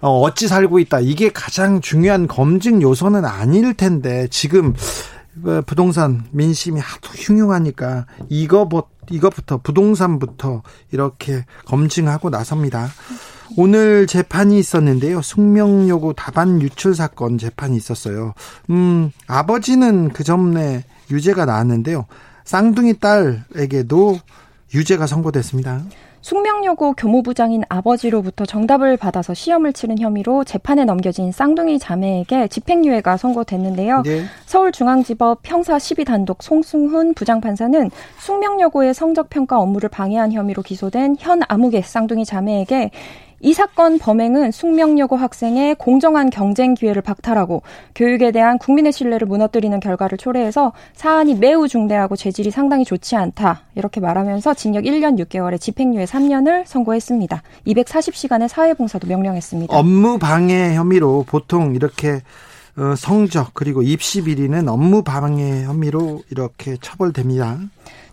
어, 0.00 0.20
어찌 0.20 0.48
살고 0.48 0.78
있다. 0.78 1.00
이게 1.00 1.30
가장 1.30 1.80
중요한 1.80 2.26
검증 2.26 2.80
요소는 2.80 3.24
아닐 3.24 3.74
텐데 3.74 4.28
지금 4.30 4.74
그 5.42 5.62
부동산 5.62 6.24
민심이 6.32 6.80
하도 6.80 7.08
흉흉하니까 7.14 8.06
이거부터 8.28 9.58
부동산부터 9.62 10.62
이렇게 10.90 11.44
검증하고 11.66 12.30
나섭니다. 12.30 12.88
오늘 13.56 14.06
재판이 14.06 14.58
있었는데요. 14.58 15.22
숙명여고 15.22 16.12
다반 16.12 16.62
유출 16.62 16.94
사건 16.94 17.36
재판이 17.36 17.76
있었어요. 17.76 18.34
음, 18.70 19.10
아버지는 19.26 20.10
그 20.10 20.24
전에 20.24 20.84
유죄가 21.10 21.44
나왔는데요. 21.44 22.06
쌍둥이 22.44 23.00
딸에게도 23.00 24.18
유죄가 24.72 25.06
선고됐습니다. 25.06 25.82
숙명여고 26.22 26.92
교무부장인 26.94 27.62
아버지로부터 27.68 28.44
정답을 28.44 28.96
받아서 28.96 29.34
시험을 29.34 29.72
치른 29.72 29.98
혐의로 29.98 30.44
재판에 30.44 30.84
넘겨진 30.84 31.32
쌍둥이 31.32 31.78
자매에게 31.78 32.48
집행유예가 32.48 33.16
선고됐는데요. 33.16 34.02
네. 34.02 34.24
서울중앙지법 34.46 35.40
형사 35.44 35.76
12단독 35.76 36.42
송승훈 36.42 37.14
부장판사는 37.14 37.90
숙명여고의 38.18 38.94
성적평가 38.94 39.58
업무를 39.58 39.88
방해한 39.88 40.32
혐의로 40.32 40.62
기소된 40.62 41.16
현 41.18 41.40
아무개 41.48 41.80
쌍둥이 41.82 42.24
자매에게 42.24 42.90
이 43.42 43.54
사건 43.54 43.98
범행은 43.98 44.52
숙명여고 44.52 45.16
학생의 45.16 45.76
공정한 45.76 46.28
경쟁 46.28 46.74
기회를 46.74 47.00
박탈하고 47.00 47.62
교육에 47.94 48.32
대한 48.32 48.58
국민의 48.58 48.92
신뢰를 48.92 49.26
무너뜨리는 49.26 49.80
결과를 49.80 50.18
초래해서 50.18 50.72
사안이 50.94 51.36
매우 51.36 51.66
중대하고 51.66 52.16
재질이 52.16 52.50
상당히 52.50 52.84
좋지 52.84 53.16
않다. 53.16 53.62
이렇게 53.74 54.00
말하면서 54.00 54.54
징역 54.54 54.84
1년 54.84 55.18
6개월에 55.18 55.58
집행유예 55.58 56.04
3년을 56.04 56.66
선고했습니다. 56.66 57.42
240시간의 57.66 58.48
사회봉사도 58.48 59.06
명령했습니다. 59.06 59.76
업무 59.76 60.18
방해 60.18 60.74
혐의로 60.74 61.24
보통 61.26 61.74
이렇게 61.74 62.20
어, 62.76 62.94
성적 62.94 63.52
그리고 63.54 63.82
입시 63.82 64.22
비리는 64.22 64.68
업무 64.68 65.02
방해 65.02 65.64
혐의로 65.64 66.22
이렇게 66.30 66.76
처벌됩니다. 66.80 67.58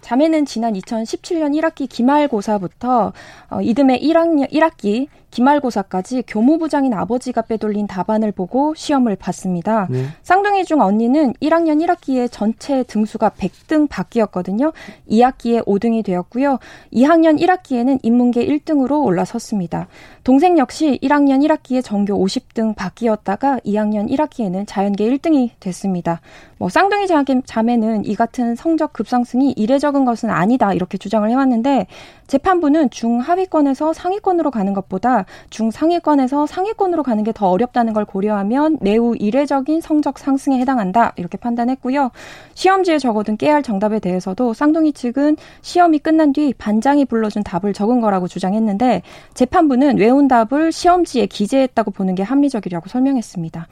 자매는 0.07 0.45
지난 0.45 0.73
2017년 0.75 1.53
1학기 1.59 1.89
기말고사부터 1.89 3.11
어, 3.49 3.61
이듬해 3.61 3.99
1학년 3.99 4.49
1학기 4.49 5.07
기말고사까지 5.31 6.23
교무부장인 6.27 6.93
아버지가 6.93 7.43
빼돌린 7.43 7.87
답안을 7.87 8.31
보고 8.31 8.73
시험을 8.75 9.15
봤습니다. 9.15 9.87
네. 9.89 10.05
쌍둥이 10.23 10.65
중 10.65 10.81
언니는 10.81 11.33
1학년 11.41 11.85
1학기에 11.85 12.29
전체 12.31 12.83
등수가 12.83 13.31
100등 13.31 13.89
밖이었거든요. 13.89 14.71
2학기에 15.09 15.65
5등이 15.65 16.03
되었고요. 16.03 16.59
2학년 16.93 17.39
1학기에는 17.39 17.99
인문계 18.01 18.45
1등으로 18.45 19.03
올라섰습니다. 19.03 19.87
동생 20.23 20.57
역시 20.57 20.99
1학년 21.01 21.45
1학기에 21.45 21.83
전교 21.83 22.13
50등 22.25 22.75
밖이었다가 22.75 23.59
2학년 23.59 24.09
1학기에는 24.09 24.65
자연계 24.67 25.09
1등이 25.09 25.51
됐습니다. 25.59 26.21
뭐 26.57 26.69
쌍둥이 26.69 27.07
자매는 27.45 28.05
이 28.05 28.15
같은 28.15 28.55
성적 28.55 28.93
급상승이 28.93 29.53
이례적인 29.55 30.05
것은 30.05 30.29
아니다 30.29 30.73
이렇게 30.73 30.97
주장을 30.97 31.29
해왔는데 31.29 31.87
재판부는 32.27 32.89
중하위권에서 32.89 33.93
상위권으로 33.93 34.51
가는 34.51 34.73
것보다 34.73 35.25
중상위권에서 35.49 36.45
상위권으로 36.45 37.03
가는 37.03 37.23
게 37.23 37.37
더 37.37 37.51
어렵다는 37.51 37.93
걸 37.93 38.03
고려하면 38.03 38.79
매우 38.81 39.15
이례적인 39.15 39.79
성적 39.79 40.17
상승에 40.17 40.57
해당한다 40.57 41.13
이렇게 41.17 41.37
판단했고요. 41.37 42.09
시험지에 42.55 42.97
적어둔 42.97 43.37
깨알 43.37 43.61
정답에 43.61 43.99
대해서도 43.99 44.55
쌍둥이 44.55 44.93
측은 44.93 45.37
시험이 45.61 45.99
끝난 45.99 46.33
뒤 46.33 46.55
반장이 46.57 47.05
불러준 47.05 47.43
답을 47.43 47.73
적은 47.73 48.01
거라고 48.01 48.27
주장했는데 48.27 49.03
재판부는 49.35 49.99
외운 49.99 50.27
답을 50.27 50.71
시험지에 50.71 51.27
기재했다고 51.27 51.91
보는 51.91 52.15
게 52.15 52.23
합리적이라고 52.23 52.89
설명했습니다. 52.89 53.67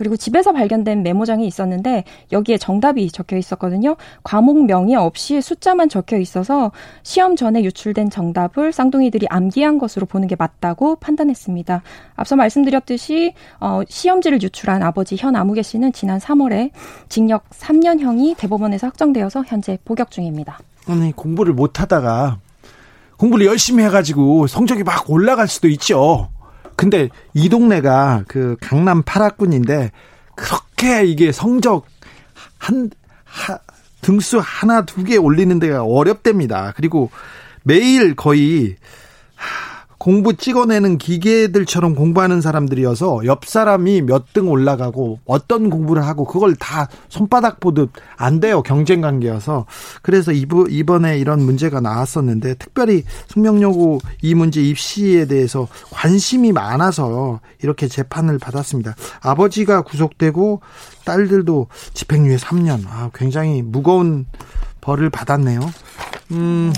그리고 0.00 0.16
집에서 0.16 0.52
발견된 0.52 1.02
메모장이 1.02 1.46
있었는데 1.46 2.04
여기에 2.32 2.56
정답이 2.56 3.10
적혀 3.10 3.36
있었거든요. 3.36 3.96
과목 4.22 4.64
명이 4.64 4.96
없이 4.96 5.42
숫자만 5.42 5.90
적혀 5.90 6.16
있어서 6.16 6.72
시험 7.02 7.36
전에 7.36 7.62
유출된 7.64 8.08
정답을 8.08 8.72
쌍둥이들이 8.72 9.26
암기한 9.28 9.76
것으로 9.76 10.06
보는 10.06 10.26
게 10.26 10.36
맞다고 10.38 10.96
판단했습니다. 10.96 11.82
앞서 12.16 12.34
말씀드렸듯이 12.34 13.34
어, 13.60 13.82
시험지를 13.86 14.40
유출한 14.40 14.82
아버지 14.82 15.16
현 15.18 15.36
아무개 15.36 15.60
씨는 15.60 15.92
지난 15.92 16.18
3월에 16.18 16.70
징역 17.10 17.50
3년형이 17.50 18.38
대법원에서 18.38 18.86
확정되어서 18.86 19.44
현재 19.46 19.76
복역 19.84 20.10
중입니다. 20.10 20.60
아니 20.86 21.12
공부를 21.12 21.52
못하다가 21.52 22.38
공부를 23.18 23.44
열심히 23.44 23.84
해가지고 23.84 24.46
성적이 24.46 24.82
막 24.82 25.10
올라갈 25.10 25.46
수도 25.46 25.68
있죠. 25.68 26.30
근데 26.80 27.10
이 27.34 27.50
동네가 27.50 28.24
그 28.26 28.56
강남 28.58 29.02
8학군인데 29.02 29.90
그렇게 30.34 31.04
이게 31.04 31.30
성적 31.30 31.84
한 32.58 32.88
하, 33.24 33.58
등수 34.00 34.40
하나 34.42 34.86
두 34.86 35.04
개 35.04 35.18
올리는 35.18 35.58
데가 35.58 35.84
어렵답니다. 35.84 36.72
그리고 36.74 37.10
매일 37.64 38.16
거의 38.16 38.76
공부 40.00 40.34
찍어내는 40.34 40.96
기계들처럼 40.96 41.94
공부하는 41.94 42.40
사람들이어서 42.40 43.26
옆 43.26 43.44
사람이 43.44 44.00
몇 44.02 44.32
등 44.32 44.48
올라가고 44.48 45.18
어떤 45.26 45.68
공부를 45.68 46.06
하고 46.06 46.24
그걸 46.24 46.54
다 46.54 46.88
손바닥 47.08 47.60
보듯 47.60 47.90
안 48.16 48.40
돼요. 48.40 48.62
경쟁 48.62 49.00
관계여서. 49.02 49.66
그래서 50.02 50.32
이번에 50.32 51.18
이런 51.18 51.42
문제가 51.42 51.80
나왔었는데 51.80 52.54
특별히 52.54 53.02
숙명여고 53.26 53.98
이 54.22 54.34
문제 54.34 54.62
입시에 54.62 55.26
대해서 55.26 55.68
관심이 55.90 56.52
많아서 56.52 57.40
이렇게 57.62 57.86
재판을 57.88 58.38
받았습니다. 58.38 58.94
아버지가 59.20 59.82
구속되고 59.82 60.62
딸들도 61.04 61.66
집행유예 61.92 62.36
3년. 62.36 62.84
아, 62.86 63.10
굉장히 63.12 63.60
무거운 63.60 64.24
벌을 64.80 65.10
받았네요. 65.10 65.60
음, 66.30 66.72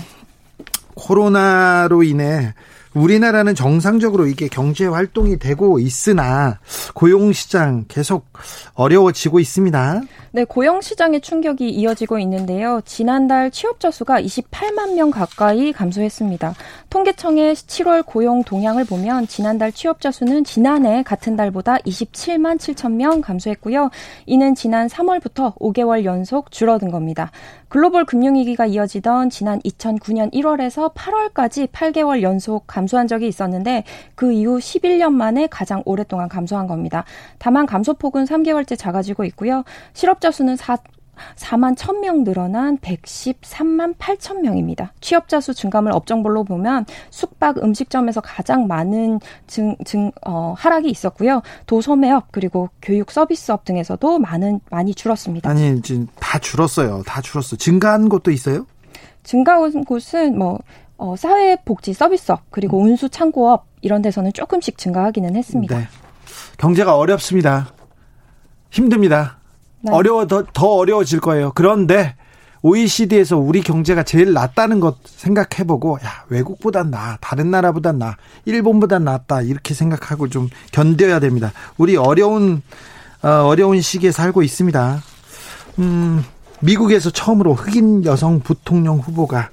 코로나로 0.94 2.02
인해 2.02 2.54
우리나라는 2.94 3.54
정상적으로 3.54 4.26
이게 4.26 4.48
경제 4.48 4.86
활동이 4.86 5.38
되고 5.38 5.78
있으나 5.78 6.58
고용 6.94 7.32
시장 7.32 7.84
계속 7.88 8.26
어려워지고 8.74 9.40
있습니다. 9.40 10.02
네, 10.32 10.44
고용 10.44 10.80
시장의 10.80 11.20
충격이 11.20 11.68
이어지고 11.70 12.18
있는데요. 12.20 12.80
지난달 12.84 13.50
취업자 13.50 13.90
수가 13.90 14.20
28만 14.20 14.94
명 14.94 15.10
가까이 15.10 15.72
감소했습니다. 15.72 16.54
통계청의 16.90 17.54
7월 17.54 18.04
고용 18.04 18.42
동향을 18.42 18.84
보면 18.84 19.26
지난달 19.26 19.72
취업자 19.72 20.10
수는 20.10 20.44
지난해 20.44 21.02
같은 21.02 21.36
달보다 21.36 21.76
27만 21.78 22.58
7천 22.58 22.92
명 22.92 23.20
감소했고요. 23.20 23.90
이는 24.26 24.54
지난 24.54 24.86
3월부터 24.86 25.56
5개월 25.58 26.04
연속 26.04 26.50
줄어든 26.50 26.90
겁니다. 26.90 27.30
글로벌 27.68 28.04
금융위기가 28.04 28.66
이어지던 28.66 29.30
지난 29.30 29.58
2009년 29.60 30.32
1월에서 30.34 30.94
8월까지 30.94 31.68
8개월 31.68 32.20
연속 32.20 32.66
감 32.66 32.81
소한 32.86 33.06
적이 33.06 33.28
있었는데 33.28 33.84
그 34.14 34.32
이후 34.32 34.58
11년 34.58 35.12
만에 35.12 35.46
가장 35.46 35.82
오랫동안 35.84 36.28
감소한 36.28 36.66
겁니다. 36.66 37.04
다만 37.38 37.66
감소폭은 37.66 38.24
3개월째 38.24 38.78
작아지고 38.78 39.24
있고요. 39.24 39.64
실업자 39.92 40.30
수는 40.30 40.56
4, 40.56 40.78
4만 41.36 41.76
1000명 41.76 42.24
늘어난 42.24 42.78
113만 42.78 43.96
8천 43.96 44.40
명입니다. 44.40 44.92
취업자 45.00 45.40
수 45.40 45.54
증감을 45.54 45.92
업종별로 45.92 46.44
보면 46.44 46.86
숙박 47.10 47.58
음식점에서 47.62 48.20
가장 48.20 48.66
많은 48.66 49.20
증, 49.46 49.76
증, 49.84 50.10
어, 50.26 50.54
하락이 50.56 50.88
있었고요. 50.90 51.42
도소매업 51.66 52.28
그리고 52.32 52.68
교육 52.80 53.10
서비스업 53.10 53.64
등에서도 53.64 54.18
많은, 54.18 54.60
많이 54.70 54.94
줄었습니다. 54.94 55.48
아니, 55.48 55.80
지금 55.82 56.06
다 56.18 56.38
줄었어요. 56.38 57.02
다 57.06 57.20
줄었어. 57.20 57.56
증가한 57.56 58.08
곳도 58.08 58.30
있어요? 58.30 58.66
증가한 59.22 59.84
곳은 59.84 60.36
뭐, 60.38 60.58
어, 60.96 61.16
사회복지 61.16 61.92
서비스업 61.92 62.42
그리고 62.50 62.78
음. 62.80 62.86
운수 62.86 63.08
창고업 63.08 63.66
이런 63.80 64.02
데서는 64.02 64.32
조금씩 64.32 64.78
증가하기는 64.78 65.36
했습니다. 65.36 65.78
네. 65.78 65.88
경제가 66.58 66.96
어렵습니다. 66.96 67.72
힘듭니다. 68.70 69.38
네. 69.80 69.92
어려워 69.92 70.26
더, 70.26 70.44
더 70.52 70.66
어려워질 70.74 71.20
거예요. 71.20 71.52
그런데 71.54 72.14
OECD에서 72.62 73.36
우리 73.36 73.60
경제가 73.60 74.04
제일 74.04 74.32
낫다는 74.32 74.78
것 74.78 74.98
생각해보고 75.04 75.98
야 76.04 76.24
외국보단 76.28 76.90
나 76.90 77.18
다른 77.20 77.50
나라보단 77.50 77.98
나 77.98 78.16
일본보단 78.44 79.04
낫다 79.04 79.42
이렇게 79.42 79.74
생각하고 79.74 80.28
좀 80.28 80.48
견뎌야 80.70 81.18
됩니다. 81.18 81.52
우리 81.76 81.96
어려운 81.96 82.62
어, 83.22 83.28
어려운 83.28 83.80
시기에 83.80 84.12
살고 84.12 84.42
있습니다. 84.42 85.02
음, 85.80 86.24
미국에서 86.60 87.10
처음으로 87.10 87.54
흑인 87.54 88.04
여성 88.04 88.40
부통령 88.40 88.98
후보가 88.98 89.50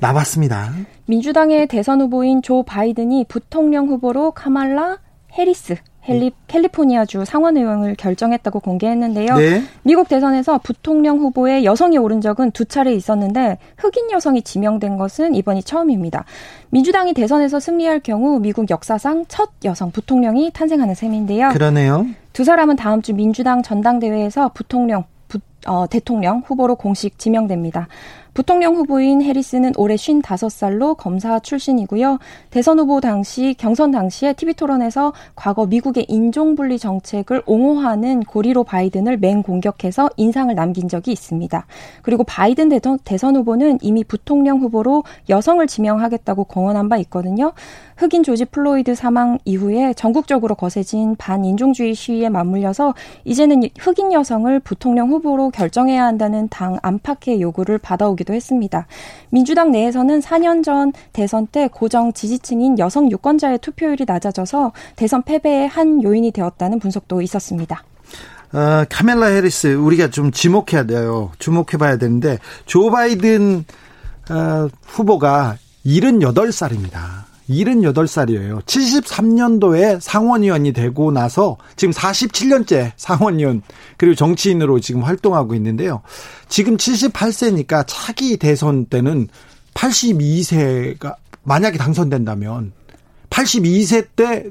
나왔습니다. 0.00 0.70
민주당의 1.06 1.66
대선 1.66 2.00
후보인 2.00 2.42
조 2.42 2.62
바이든이 2.62 3.26
부통령 3.28 3.88
후보로 3.88 4.32
카말라 4.32 4.98
해리스 5.32 5.76
캘리, 6.10 6.32
캘리포니아주 6.48 7.24
상원의원을 7.24 7.94
결정했다고 7.94 8.60
공개했는데요. 8.60 9.36
네. 9.36 9.62
미국 9.82 10.08
대선에서 10.08 10.58
부통령 10.58 11.18
후보에 11.18 11.62
여성이 11.62 11.98
오른 11.98 12.20
적은 12.20 12.50
두 12.50 12.64
차례 12.64 12.92
있었는데 12.92 13.58
흑인 13.76 14.10
여성이 14.10 14.42
지명된 14.42 14.96
것은 14.96 15.34
이번이 15.34 15.62
처음입니다. 15.62 16.24
민주당이 16.70 17.14
대선에서 17.14 17.60
승리할 17.60 18.00
경우 18.00 18.40
미국 18.40 18.70
역사상 18.70 19.26
첫 19.28 19.50
여성 19.64 19.92
부통령이 19.92 20.50
탄생하는 20.52 20.94
셈인데요. 20.94 21.50
그러네요. 21.50 22.06
두 22.32 22.44
사람은 22.44 22.76
다음 22.76 23.02
주 23.02 23.14
민주당 23.14 23.62
전당대회에서 23.62 24.50
부통령 24.54 25.04
부, 25.28 25.38
어, 25.66 25.86
대통령 25.86 26.42
후보로 26.44 26.74
공식 26.76 27.18
지명됩니다. 27.18 27.86
부통령 28.34 28.76
후보인 28.76 29.22
해리스는 29.22 29.72
올해 29.76 29.96
55살로 29.96 30.96
검사 30.96 31.38
출신이고요. 31.38 32.18
대선 32.50 32.78
후보 32.78 33.00
당시 33.00 33.54
경선 33.58 33.90
당시에 33.90 34.32
TV 34.34 34.54
토론에서 34.54 35.12
과거 35.34 35.66
미국의 35.66 36.06
인종 36.08 36.54
분리 36.54 36.78
정책을 36.78 37.42
옹호하는 37.46 38.24
고리로 38.24 38.64
바이든을 38.64 39.18
맹공격해서 39.18 40.10
인상을 40.16 40.54
남긴 40.54 40.88
적이 40.88 41.12
있습니다. 41.12 41.66
그리고 42.02 42.24
바이든 42.24 42.68
대선, 42.68 42.98
대선 43.04 43.36
후보는 43.36 43.78
이미 43.82 44.04
부통령 44.04 44.60
후보로 44.60 45.04
여성을 45.28 45.66
지명하겠다고 45.66 46.44
공언한 46.44 46.88
바 46.88 46.96
있거든요. 46.98 47.52
흑인 47.96 48.22
조지 48.22 48.46
플로이드 48.46 48.94
사망 48.94 49.38
이후에 49.44 49.92
전국적으로 49.92 50.54
거세진 50.54 51.16
반인종주의 51.16 51.94
시위에 51.94 52.30
맞물려서 52.30 52.94
이제는 53.24 53.62
흑인 53.78 54.12
여성을 54.14 54.58
부통령 54.60 55.10
후보로 55.10 55.50
결정해야 55.50 56.04
한다는 56.04 56.48
당 56.48 56.78
안팎의 56.80 57.42
요구를 57.42 57.76
받아오 57.76 58.14
기도 58.20 58.34
했습니다. 58.34 58.86
민주당 59.30 59.70
내에서는 59.70 60.20
4년 60.20 60.62
전 60.62 60.92
대선 61.12 61.46
때 61.46 61.68
고정 61.72 62.12
지지층인 62.12 62.78
여성 62.78 63.10
유권자의 63.10 63.58
투표율이 63.60 64.04
낮아져서 64.06 64.72
대선 64.96 65.22
패배의 65.22 65.68
한 65.68 66.02
요인이 66.02 66.30
되었다는 66.32 66.80
분석도 66.80 67.22
있었습니다. 67.22 67.82
어, 68.52 68.84
카멜라 68.90 69.26
해리스 69.26 69.68
우리가 69.68 70.10
좀 70.10 70.32
지목해야 70.32 70.84
돼요. 70.84 71.30
주목해봐야 71.38 71.96
되는데 71.96 72.38
조 72.66 72.90
바이든 72.90 73.64
어, 74.30 74.68
후보가 74.84 75.56
78살입니다. 75.86 77.19
78살이에요. 77.50 78.62
73년도에 78.62 80.00
상원의원이 80.00 80.72
되고 80.72 81.10
나서 81.10 81.56
지금 81.76 81.92
47년째 81.92 82.92
상원의원 82.96 83.62
그리고 83.96 84.14
정치인으로 84.14 84.80
지금 84.80 85.02
활동하고 85.02 85.54
있는데요. 85.54 86.02
지금 86.48 86.76
78세니까 86.76 87.84
차기 87.86 88.36
대선 88.36 88.86
때는 88.86 89.28
82세가 89.74 91.16
만약에 91.42 91.78
당선된다면 91.78 92.72
82세 93.30 94.08
때 94.14 94.44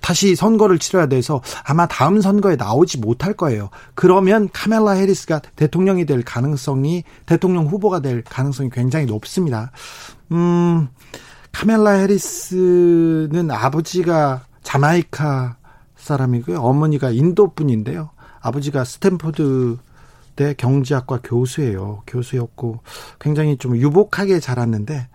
다시 0.00 0.36
선거를 0.36 0.78
치러야 0.78 1.06
돼서 1.06 1.42
아마 1.64 1.86
다음 1.86 2.20
선거에 2.20 2.56
나오지 2.56 2.98
못할 2.98 3.34
거예요. 3.34 3.68
그러면 3.94 4.48
카멜라 4.52 4.92
해리스가 4.92 5.42
대통령이 5.56 6.06
될 6.06 6.22
가능성이 6.22 7.02
대통령 7.26 7.66
후보가 7.66 8.00
될 8.00 8.22
가능성이 8.22 8.70
굉장히 8.70 9.06
높습니다. 9.06 9.72
음, 10.30 10.88
카멜라 11.58 11.90
해리스는 11.90 13.50
아버지가 13.50 14.44
자마이카 14.62 15.56
사람이고요. 15.96 16.60
어머니가 16.60 17.10
인도 17.10 17.52
분인데요. 17.52 18.10
아버지가 18.40 18.84
스탠포드 18.84 19.76
대 20.36 20.54
경제학과 20.54 21.18
교수예요. 21.24 22.04
교수였고 22.06 22.78
굉장히 23.18 23.56
좀 23.56 23.76
유복하게 23.76 24.38
자랐는데 24.38 25.08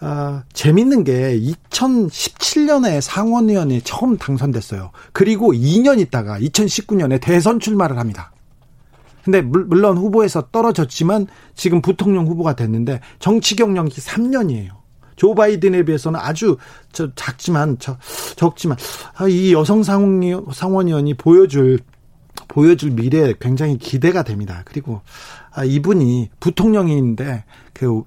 어, 0.00 0.42
재밌는 0.54 1.04
게 1.04 1.38
2017년에 1.38 3.02
상원의원이 3.02 3.82
처음 3.82 4.16
당선됐어요. 4.16 4.92
그리고 5.12 5.52
2년 5.52 6.00
있다가 6.00 6.40
2019년에 6.40 7.20
대선 7.20 7.60
출마를 7.60 7.98
합니다. 7.98 8.32
근데 9.24 9.42
물론 9.42 9.98
후보에서 9.98 10.48
떨어졌지만 10.50 11.26
지금 11.54 11.82
부통령 11.82 12.26
후보가 12.28 12.56
됐는데 12.56 13.00
정치 13.18 13.56
경력이 13.56 14.00
3년이에요. 14.00 14.75
조 15.16 15.34
바이든에 15.34 15.84
비해서는 15.84 16.20
아주 16.20 16.56
저 16.92 17.10
작지만 17.14 17.76
저 17.78 17.96
적지만 18.36 18.76
아, 19.16 19.26
이 19.28 19.52
여성 19.52 19.82
상원의원이 19.82 21.14
보여줄 21.14 21.80
보여줄 22.48 22.92
미래 22.92 23.34
굉장히 23.40 23.78
기대가 23.78 24.22
됩니다. 24.22 24.62
그리고 24.66 25.00
아, 25.52 25.64
이분이 25.64 26.30
부통령인데 26.40 27.44
그 27.72 28.02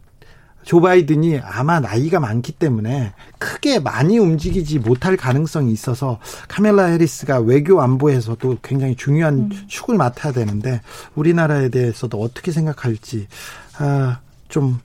조 0.69 0.82
바이든이 0.82 1.39
아마 1.39 1.80
나이가 1.80 2.19
많기 2.19 2.52
때문에 2.52 3.13
크게 3.39 3.80
많이 3.80 4.19
움직이지 4.19 4.78
못할 4.78 5.17
가능성이 5.17 5.72
있어서 5.72 6.19
카멜라 6.48 6.86
해리스가 6.86 7.39
외교 7.39 7.82
안보에서도 7.82 8.60
굉장히 8.62 8.95
중요한 8.95 9.34
음. 9.36 9.50
축을 9.67 9.98
맡아야 9.98 10.32
되는데 10.32 10.82
우리나라에 11.15 11.69
대해서도 11.69 12.22
어떻게 12.22 12.52
생각할지 12.52 13.28
아, 13.80 14.19
좀 14.48 14.80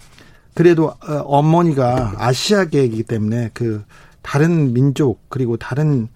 그래도 0.54 0.86
어, 0.86 1.14
어머니가 1.24 2.14
아시아계이기 2.16 3.02
때문에 3.04 3.50
그 3.52 3.84
다른 4.22 4.72
민족 4.72 5.28
그리고 5.28 5.56
다른 5.56 6.08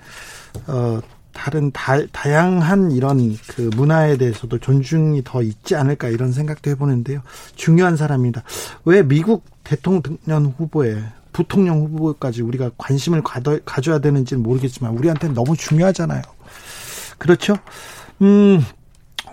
어 0.67 1.01
다른 1.33 1.71
다, 1.71 2.05
다양한 2.11 2.91
이런 2.91 3.37
그 3.47 3.71
문화에 3.77 4.17
대해서도 4.17 4.59
존중이 4.59 5.23
더 5.25 5.41
있지 5.43 5.77
않을까 5.77 6.09
이런 6.09 6.33
생각도 6.33 6.71
해보는데요. 6.71 7.21
중요한 7.55 7.97
사람입니다. 7.97 8.43
왜 8.85 9.03
미국 9.03 9.45
대통령 9.63 10.55
후보에 10.59 11.01
부통령 11.33 11.83
후보까지 11.83 12.43
우리가 12.43 12.73
관심을 12.77 13.23
가져, 13.23 13.61
가져야 13.65 14.01
되는지는 14.01 14.43
모르겠지만 14.43 14.97
우리한테는 14.99 15.35
너무 15.35 15.57
중요하잖아요. 15.57 16.23
그렇죠? 17.19 17.55
음, 18.23 18.65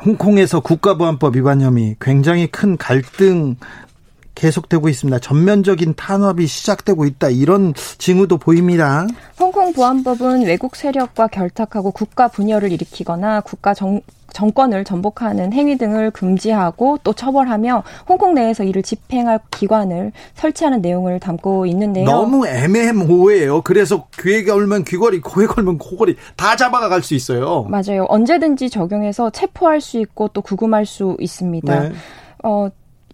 홍콩에서 0.05 0.59
국가보안법 0.59 1.35
위반 1.35 1.61
혐의 1.61 1.95
굉장히 1.99 2.45
큰 2.45 2.77
갈등 2.77 3.55
계속되고 4.35 4.89
있습니다. 4.89 5.19
전면적인 5.19 5.95
탄압이 5.95 6.45
시작되고 6.45 7.05
있다. 7.05 7.29
이런 7.29 7.73
징후도 7.97 8.37
보입니다. 8.37 9.07
홍콩 9.39 9.73
보안법은 9.73 10.43
외국 10.45 10.75
세력과 10.75 11.27
결탁하고 11.27 11.91
국가 11.91 12.27
분열을 12.27 12.71
일으키거나 12.71 13.41
국가 13.41 13.73
정, 13.73 14.01
정권을 14.35 14.83
전복하는 14.83 15.53
행위 15.53 15.77
등을 15.77 16.11
금지하고 16.11 16.99
또 17.03 17.13
처벌하며 17.13 17.83
홍콩 18.07 18.33
내에서 18.33 18.63
이를 18.65 18.83
집행할 18.83 19.39
기관을 19.49 20.11
설치하는 20.35 20.81
내용을 20.81 21.21
담고 21.21 21.65
있는데요. 21.67 22.05
너무 22.05 22.45
애매모호해요. 22.45 23.61
그래서 23.61 24.07
귀에 24.19 24.43
걸면 24.43 24.83
귀걸이, 24.83 25.21
코에 25.21 25.45
걸면 25.45 25.77
코걸이 25.77 26.17
다 26.35 26.57
잡아가 26.57 26.89
갈수 26.89 27.15
있어요. 27.15 27.63
맞아요. 27.69 28.05
언제든지 28.09 28.69
적용해서 28.69 29.29
체포할 29.29 29.79
수 29.79 29.99
있고 29.99 30.27
또 30.29 30.41
구금할 30.41 30.85
수 30.85 31.15
있습니다. 31.19 31.79
네. 31.79 31.91
어, 32.43 32.67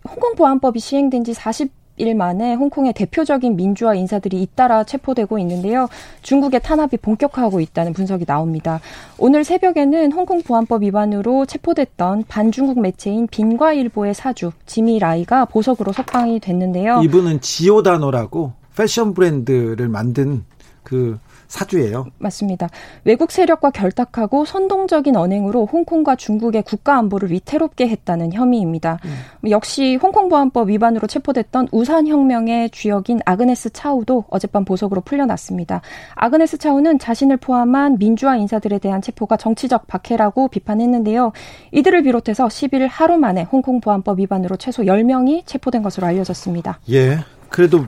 홍콩 0.10 0.36
보안법이 0.36 0.80
시행된 0.80 1.24
지 1.24 1.34
40 1.34 1.82
일 1.98 2.16
만에 2.16 2.56
홍콩의 2.56 2.94
대표적인 2.94 3.56
민주화 3.56 3.94
인사들이 3.94 4.42
잇따라 4.42 4.84
체포되고 4.84 5.38
있는데요. 5.40 5.88
중국의 6.24 6.62
탄압이 6.64 6.98
본격화하고 6.98 7.60
있다는 7.60 7.94
분석이 7.94 8.26
나옵니다. 8.26 8.80
오늘 9.20 9.44
새벽에는 9.44 10.12
홍콩 10.12 10.42
보안법 10.42 10.82
위반으로 10.82 11.46
체포됐던 11.46 12.24
반중국 12.28 12.80
매체인 12.82 13.28
빈과일보의 13.28 14.16
사주 14.16 14.52
지미 14.66 14.98
라이가 14.98 15.46
보석으로 15.46 15.92
석방이 15.92 16.40
됐는데요. 16.40 17.02
이분은 17.04 17.42
지오다노라고 17.42 18.54
패션 18.76 19.14
브랜드를 19.14 19.88
만든 19.88 20.44
그 20.82 21.20
사주예요. 21.52 22.08
맞습니다. 22.18 22.70
외국 23.04 23.30
세력과 23.30 23.72
결탁하고 23.72 24.46
선동적인 24.46 25.18
언행으로 25.18 25.66
홍콩과 25.66 26.16
중국의 26.16 26.64
국가 26.64 26.98
안보를 26.98 27.30
위태롭게 27.32 27.90
했다는 27.90 28.32
혐의입니다. 28.32 29.00
음. 29.04 29.50
역시 29.50 29.98
홍콩 30.02 30.30
보안법 30.30 30.70
위반으로 30.70 31.08
체포됐던 31.08 31.68
우산 31.74 32.08
혁명의 32.08 32.70
주역인 32.70 33.20
아그네스 33.26 33.72
차우도 33.72 34.26
어젯밤 34.30 34.64
보석으로 34.64 35.02
풀려났습니다. 35.02 35.82
아그네스 36.16 36.58
차우는 36.58 37.00
자신을 37.00 37.36
포함한 37.38 37.98
민주화 38.00 38.38
인사들에 38.38 38.80
대한 38.80 39.02
체포가 39.02 39.36
정치적 39.36 39.88
박해라고 39.88 40.48
비판했는데요. 40.48 41.34
이들을 41.74 42.04
비롯해서 42.04 42.48
10일 42.48 42.88
하루 42.90 43.18
만에 43.18 43.44
홍콩 43.44 43.82
보안법 43.82 44.20
위반으로 44.20 44.56
최소 44.56 44.84
10명이 44.84 45.46
체포된 45.46 45.84
것으로 45.84 46.08
알려졌습니다. 46.08 46.80
예. 46.92 47.20
그래도 47.50 47.86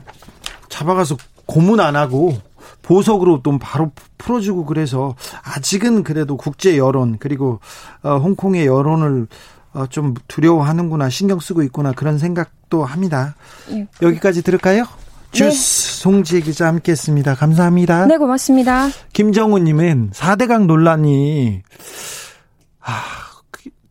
잡아가서 0.68 1.16
고문 1.46 1.80
안 1.80 1.96
하고 1.96 2.34
보석으로 2.82 3.42
또 3.42 3.58
바로 3.58 3.92
풀어주고 4.18 4.64
그래서 4.64 5.14
아직은 5.42 6.02
그래도 6.02 6.36
국제 6.36 6.76
여론 6.76 7.16
그리고 7.18 7.60
어, 8.02 8.18
홍콩의 8.18 8.66
여론을 8.66 9.26
어, 9.72 9.86
좀 9.86 10.14
두려워하는구나 10.28 11.10
신경 11.10 11.40
쓰고 11.40 11.62
있구나 11.62 11.92
그런 11.92 12.18
생각도 12.18 12.84
합니다. 12.84 13.34
예. 13.70 13.86
여기까지 14.02 14.42
들을까요? 14.42 14.84
네. 14.84 15.38
주스 15.38 15.98
송지혜 15.98 16.42
기자 16.42 16.68
함께했습니다. 16.68 17.34
감사합니다. 17.34 18.06
네 18.06 18.16
고맙습니다. 18.18 18.88
김정우님은 19.12 20.10
4대강 20.12 20.66
논란이 20.66 21.62
아, 22.80 23.02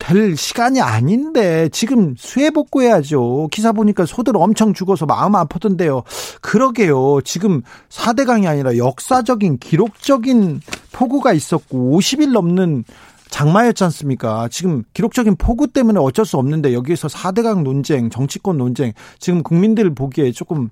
될 0.06 0.36
시간이 0.36 0.82
아닌데 0.82 1.70
지금 1.70 2.14
수해 2.18 2.50
복구해야죠. 2.50 3.48
기사 3.50 3.72
보니까 3.72 4.04
소들 4.04 4.36
엄청 4.36 4.74
죽어서 4.74 5.06
마음 5.06 5.34
아프던데요. 5.34 6.02
그러게요. 6.42 7.22
지금 7.24 7.62
4대강이 7.88 8.46
아니라 8.46 8.76
역사적인 8.76 9.58
기록적인 9.58 10.60
폭우가 10.92 11.32
있었고 11.32 11.98
50일 11.98 12.32
넘는 12.32 12.84
장마였지 13.30 13.82
않습니까? 13.84 14.48
지금 14.50 14.84
기록적인 14.92 15.36
폭우 15.36 15.68
때문에 15.68 15.98
어쩔 15.98 16.26
수 16.26 16.36
없는데 16.36 16.74
여기에서 16.74 17.08
4대강 17.08 17.62
논쟁, 17.62 18.10
정치권 18.10 18.58
논쟁 18.58 18.92
지금 19.18 19.42
국민들 19.42 19.94
보기에 19.94 20.32
조금 20.32 20.68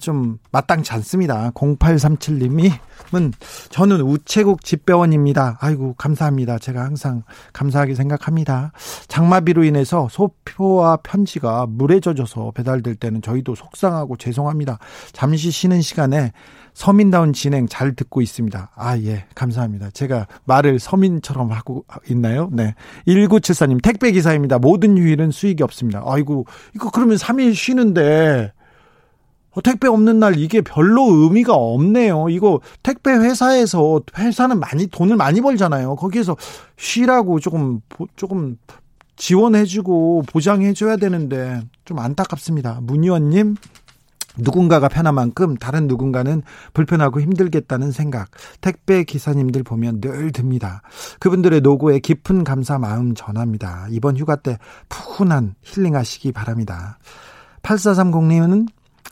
좀 0.00 0.38
마땅치 0.50 0.92
않습니다. 0.92 1.50
0837님이 1.52 2.70
저는 3.70 4.00
우체국 4.00 4.64
집배원입니다. 4.64 5.58
아이고 5.60 5.94
감사합니다. 5.94 6.58
제가 6.58 6.84
항상 6.84 7.22
감사하게 7.52 7.94
생각합니다. 7.94 8.72
장마비로 9.08 9.64
인해서 9.64 10.08
소표와 10.10 10.98
편지가 10.98 11.66
물에 11.68 12.00
젖어서 12.00 12.52
배달될 12.54 12.96
때는 12.96 13.22
저희도 13.22 13.54
속상하고 13.54 14.16
죄송합니다. 14.16 14.78
잠시 15.12 15.50
쉬는 15.50 15.82
시간에 15.82 16.32
서민다운 16.74 17.32
진행 17.32 17.66
잘 17.68 17.94
듣고 17.94 18.22
있습니다. 18.22 18.70
아, 18.74 18.98
예. 18.98 19.26
감사합니다. 19.34 19.90
제가 19.90 20.26
말을 20.44 20.78
서민처럼 20.78 21.52
하고 21.52 21.84
있나요? 22.08 22.48
네. 22.52 22.74
1974님, 23.06 23.82
택배기사입니다. 23.82 24.58
모든 24.58 24.96
휴일은 24.96 25.30
수익이 25.32 25.62
없습니다. 25.62 26.02
아이고, 26.04 26.46
이거 26.74 26.90
그러면 26.90 27.16
3일 27.16 27.54
쉬는데, 27.54 28.52
어, 28.54 28.61
택배 29.60 29.88
없는 29.88 30.18
날 30.18 30.38
이게 30.38 30.60
별로 30.62 31.04
의미가 31.12 31.54
없네요. 31.54 32.28
이거 32.30 32.60
택배 32.82 33.12
회사에서 33.12 34.00
회사는 34.16 34.58
많이 34.60 34.86
돈을 34.86 35.16
많이 35.16 35.40
벌잖아요. 35.40 35.96
거기에서 35.96 36.36
쉬라고 36.76 37.38
조금 37.40 37.80
조금 38.16 38.56
지원해주고 39.16 40.24
보장해줘야 40.26 40.96
되는데 40.96 41.60
좀 41.84 41.98
안타깝습니다. 41.98 42.80
문의원님 42.82 43.56
누군가가 44.38 44.88
편한 44.88 45.14
만큼 45.14 45.56
다른 45.56 45.86
누군가는 45.86 46.42
불편하고 46.72 47.20
힘들겠다는 47.20 47.92
생각 47.92 48.30
택배 48.60 49.04
기사님들 49.04 49.62
보면 49.62 50.00
늘 50.00 50.32
듭니다. 50.32 50.82
그분들의 51.20 51.60
노고에 51.60 51.98
깊은 51.98 52.44
감사 52.44 52.78
마음 52.78 53.14
전합니다. 53.14 53.86
이번 53.90 54.16
휴가 54.16 54.36
때 54.36 54.58
푸근한 54.88 55.54
힐링하시기 55.62 56.32
바랍니다. 56.32 56.98
8430님은 57.62 58.68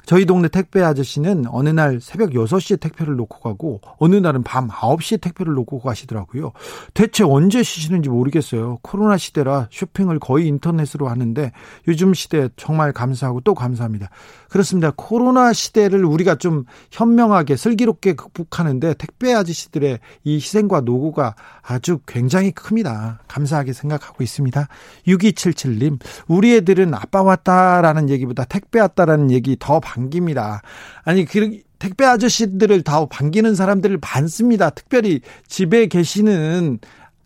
저희 0.06 0.24
동네 0.24 0.48
택배 0.48 0.82
아저씨는 0.82 1.44
어느 1.48 1.68
날 1.68 2.00
새벽 2.00 2.30
6시에 2.30 2.80
택배를 2.80 3.16
놓고 3.16 3.40
가고 3.40 3.80
어느 3.98 4.16
날은 4.16 4.42
밤 4.42 4.68
9시에 4.68 5.20
택배를 5.20 5.52
놓고 5.54 5.80
가시더라고요. 5.80 6.52
대체 6.94 7.22
언제 7.22 7.62
쉬시는지 7.62 8.08
모르겠어요. 8.08 8.78
코로나 8.82 9.16
시대라 9.16 9.68
쇼핑을 9.70 10.18
거의 10.18 10.48
인터넷으로 10.48 11.08
하는데 11.08 11.52
요즘 11.86 12.14
시대 12.14 12.48
정말 12.56 12.92
감사하고 12.92 13.40
또 13.42 13.54
감사합니다. 13.54 14.10
그렇습니다. 14.50 14.92
코로나 14.96 15.52
시대를 15.52 16.04
우리가 16.04 16.34
좀 16.34 16.64
현명하게 16.90 17.56
슬기롭게 17.56 18.14
극복하는데 18.14 18.94
택배 18.94 19.32
아저씨들의 19.32 20.00
이 20.24 20.34
희생과 20.34 20.82
노고가 20.82 21.36
아주 21.62 22.00
굉장히 22.06 22.50
큽니다. 22.50 23.20
감사하게 23.28 23.72
생각하고 23.72 24.24
있습니다. 24.24 24.68
6277님, 25.06 26.00
우리 26.26 26.56
애들은 26.56 26.92
아빠 26.94 27.22
왔다라는 27.22 28.10
얘기보다 28.10 28.44
택배 28.44 28.80
왔다라는 28.80 29.30
얘기 29.30 29.56
더 29.58 29.78
반깁니다. 29.78 30.62
아니, 31.04 31.24
그, 31.24 31.60
택배 31.78 32.04
아저씨들을 32.04 32.82
다 32.82 33.06
반기는 33.06 33.54
사람들을 33.54 34.00
많습니다. 34.02 34.70
특별히 34.70 35.20
집에 35.46 35.86
계시는 35.86 36.80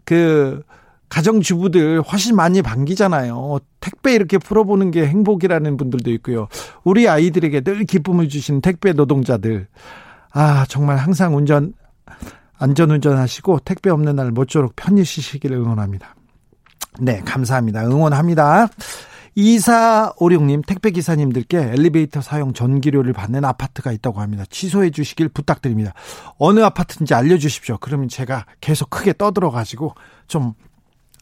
그 0.04 0.62
가정주부들 1.08 2.02
훨씬 2.02 2.34
많이 2.36 2.62
반기잖아요. 2.62 3.60
택배 3.80 4.14
이렇게 4.14 4.38
풀어보는 4.38 4.90
게 4.90 5.06
행복이라는 5.06 5.76
분들도 5.76 6.10
있고요. 6.12 6.48
우리 6.82 7.08
아이들에게 7.08 7.60
늘 7.60 7.84
기쁨을 7.84 8.28
주시는 8.28 8.60
택배 8.60 8.92
노동자들. 8.92 9.68
아, 10.32 10.66
정말 10.68 10.96
항상 10.96 11.36
운전, 11.36 11.74
안전운전 12.58 13.16
하시고 13.16 13.60
택배 13.60 13.90
없는 13.90 14.16
날 14.16 14.30
모쪼록 14.32 14.74
편히 14.76 15.04
쉬시기를 15.04 15.56
응원합니다. 15.56 16.14
네, 17.00 17.20
감사합니다. 17.20 17.84
응원합니다. 17.86 18.68
2456님 19.36 20.64
택배기사님들께 20.64 21.58
엘리베이터 21.58 22.20
사용 22.20 22.52
전기료를 22.52 23.12
받는 23.12 23.44
아파트가 23.44 23.90
있다고 23.92 24.20
합니다. 24.20 24.44
취소해 24.48 24.90
주시길 24.90 25.28
부탁드립니다. 25.28 25.92
어느 26.38 26.60
아파트인지 26.60 27.14
알려주십시오. 27.14 27.78
그러면 27.80 28.08
제가 28.08 28.46
계속 28.60 28.90
크게 28.90 29.12
떠들어가지고 29.12 29.94
좀 30.28 30.54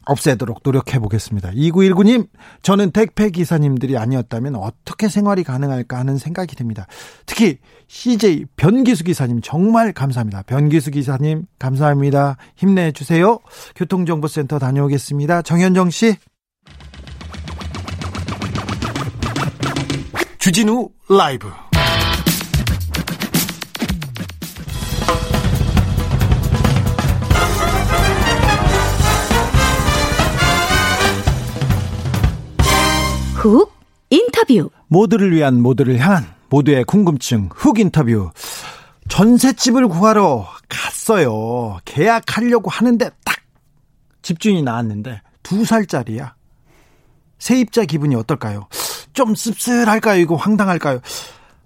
없애도록 0.06 0.60
노력해 0.62 0.98
보겠습니다. 0.98 1.50
2919님, 1.50 2.28
저는 2.62 2.90
택배 2.90 3.30
기사님들이 3.30 3.96
아니었다면 3.96 4.56
어떻게 4.56 5.08
생활이 5.08 5.44
가능할까 5.44 5.98
하는 5.98 6.18
생각이 6.18 6.56
듭니다. 6.56 6.86
특히 7.26 7.58
CJ 7.88 8.46
변기수 8.56 9.04
기사님 9.04 9.40
정말 9.42 9.92
감사합니다. 9.92 10.42
변기수 10.42 10.90
기사님 10.90 11.46
감사합니다. 11.58 12.36
힘내 12.56 12.92
주세요. 12.92 13.38
교통정보센터 13.76 14.58
다녀오겠습니다. 14.58 15.42
정현정 15.42 15.90
씨. 15.90 16.16
주진우 20.38 20.88
라이브 21.08 21.48
훅 33.42 33.72
인터뷰 34.10 34.70
모두를 34.86 35.32
위한 35.32 35.60
모두를 35.60 35.98
향한 35.98 36.32
모두의 36.48 36.84
궁금증 36.84 37.48
훅 37.52 37.80
인터뷰 37.80 38.30
전셋집을 39.08 39.88
구하러 39.88 40.46
갔어요 40.68 41.78
계약하려고 41.84 42.70
하는데 42.70 43.10
딱 43.24 43.36
집주인이 44.22 44.62
나왔는데 44.62 45.22
두 45.42 45.64
살짜리야 45.64 46.36
세입자 47.40 47.86
기분이 47.86 48.14
어떨까요 48.14 48.68
좀 49.12 49.34
씁쓸할까요? 49.34 50.20
이거 50.20 50.36
황당할까요? 50.36 51.00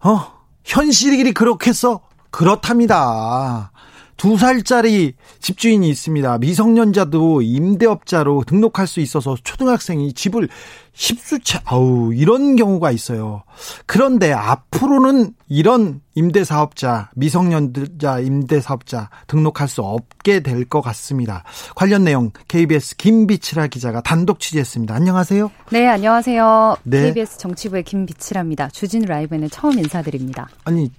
어? 0.01 0.33
현실이 0.65 1.33
그렇겠어? 1.35 2.01
그렇답니다. 2.31 3.71
두 4.17 4.37
살짜리 4.39 5.15
집주인이 5.41 5.89
있습니다. 5.89 6.39
미성년자도 6.39 7.43
임대업자로 7.43 8.45
등록할 8.47 8.87
수 8.87 9.01
있어서 9.01 9.37
초등학생이 9.43 10.13
집을 10.15 10.49
십수채, 10.95 11.61
아우, 11.67 12.15
이런 12.15 12.57
경우가 12.57 12.91
있어요. 12.91 13.43
그런데 13.85 14.33
앞으로는 14.33 15.35
이런 15.49 16.01
임대 16.15 16.43
사업자, 16.45 17.11
미성년자 17.15 18.21
임대 18.21 18.61
사업자 18.63 19.11
등록할 19.27 19.69
수 19.69 19.83
없게 19.83 20.41
될 20.41 20.65
것 20.65 20.81
같습니다. 20.81 21.45
관련 21.75 22.03
내용 22.05 22.31
KBS 22.49 22.97
김비치라 22.97 23.67
기자가 23.67 24.01
단독 24.01 24.41
취재했습니다. 24.41 24.95
안녕하세요. 24.95 25.51
네, 25.71 25.87
안녕하세요. 25.87 26.77
네. 26.85 27.03
KBS 27.03 27.37
정치부의 27.39 27.83
김비치라입니다. 27.85 28.71
주진 28.71 29.03
라이브에는 29.03 29.51
처음 29.51 29.79
인사드립니다. 29.79 30.49
아니, 30.65 30.91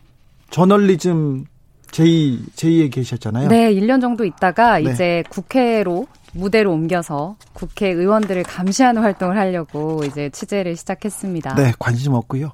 저널리즘 0.51 1.45
제2, 1.91 2.53
제2에 2.55 2.91
계셨잖아요. 2.91 3.49
네, 3.49 3.73
1년 3.73 4.01
정도 4.01 4.25
있다가 4.25 4.79
네. 4.79 4.91
이제 4.91 5.23
국회로 5.29 6.07
무대로 6.33 6.71
옮겨서 6.71 7.35
국회 7.53 7.89
의원들을 7.89 8.43
감시하는 8.43 9.01
활동을 9.01 9.37
하려고 9.37 10.03
이제 10.05 10.29
취재를 10.29 10.75
시작했습니다. 10.75 11.55
네, 11.55 11.73
관심 11.79 12.13
없고요. 12.13 12.51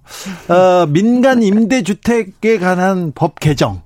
어, 0.47 0.85
민간 0.87 1.43
임대주택에 1.43 2.59
관한 2.59 3.11
법 3.13 3.39
개정. 3.39 3.81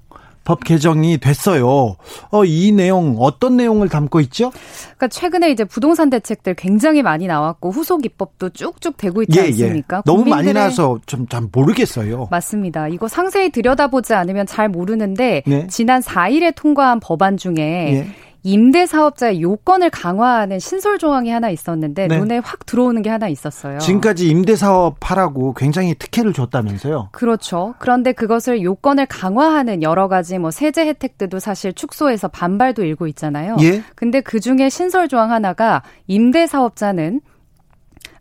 법 0.48 0.64
개정이 0.64 1.18
됐어요. 1.18 1.98
어, 2.32 2.46
이 2.46 2.72
내용 2.72 3.18
어떤 3.20 3.58
내용을 3.58 3.90
담고 3.90 4.22
있죠? 4.22 4.54
그러니까 4.96 5.10
최근에 5.10 5.52
이제 5.52 5.66
부동산 5.66 6.10
대책들 6.10 6.54
굉장히 6.56 7.02
많이 7.02 7.28
나왔고 7.28 7.70
후속 7.70 8.06
입법도 8.06 8.52
쭉쭉 8.52 8.96
되고 8.96 9.22
있지 9.24 9.38
예, 9.38 9.44
예. 9.44 9.48
않습니까? 9.48 9.98
예. 9.98 10.02
너무 10.06 10.24
많이 10.24 10.54
나와서 10.54 11.00
좀 11.06 11.28
잘 11.28 11.50
모르겠어요. 11.52 12.30
맞습니다. 12.32 12.88
이거 12.88 13.10
상세히 13.10 13.50
들여다보지 13.50 14.14
않으면 14.14 14.46
잘 14.46 14.70
모르는데 14.70 15.44
네. 15.46 15.68
지난 15.68 16.02
4일에 16.02 16.54
통과한 16.56 17.02
법안 17.02 17.36
중에 17.36 17.54
예. 17.58 18.08
임대 18.48 18.86
사업자의 18.86 19.42
요건을 19.42 19.90
강화하는 19.90 20.58
신설 20.60 20.98
조항이 20.98 21.30
하나 21.30 21.50
있었는데 21.50 22.08
네. 22.08 22.18
눈에 22.18 22.38
확 22.38 22.66
들어오는 22.66 23.02
게 23.02 23.10
하나 23.10 23.28
있었어요. 23.28 23.78
지금까지 23.80 24.30
임대 24.30 24.56
사업 24.56 24.96
하라고 25.02 25.54
굉장히 25.54 25.94
특혜를 25.96 26.32
줬다면서요? 26.32 27.10
그렇죠. 27.12 27.76
그런데 27.78 28.14
그것을 28.14 28.64
요건을 28.64 29.08
강화하는 29.08 29.84
여러 29.84 30.08
가지 30.08 30.38
뭐 30.40 30.50
세제 30.50 30.88
혜택들도 30.88 31.40
사실 31.40 31.74
축소해서 31.74 32.30
반발도 32.30 32.86
일고 32.86 33.08
있잖아요. 33.08 33.58
예. 33.60 33.84
근데 33.96 34.22
그 34.22 34.40
중에 34.40 34.70
신설 34.70 35.10
조항 35.10 35.34
하나가 35.34 35.84
임대 36.08 36.48
사업자는 36.48 37.20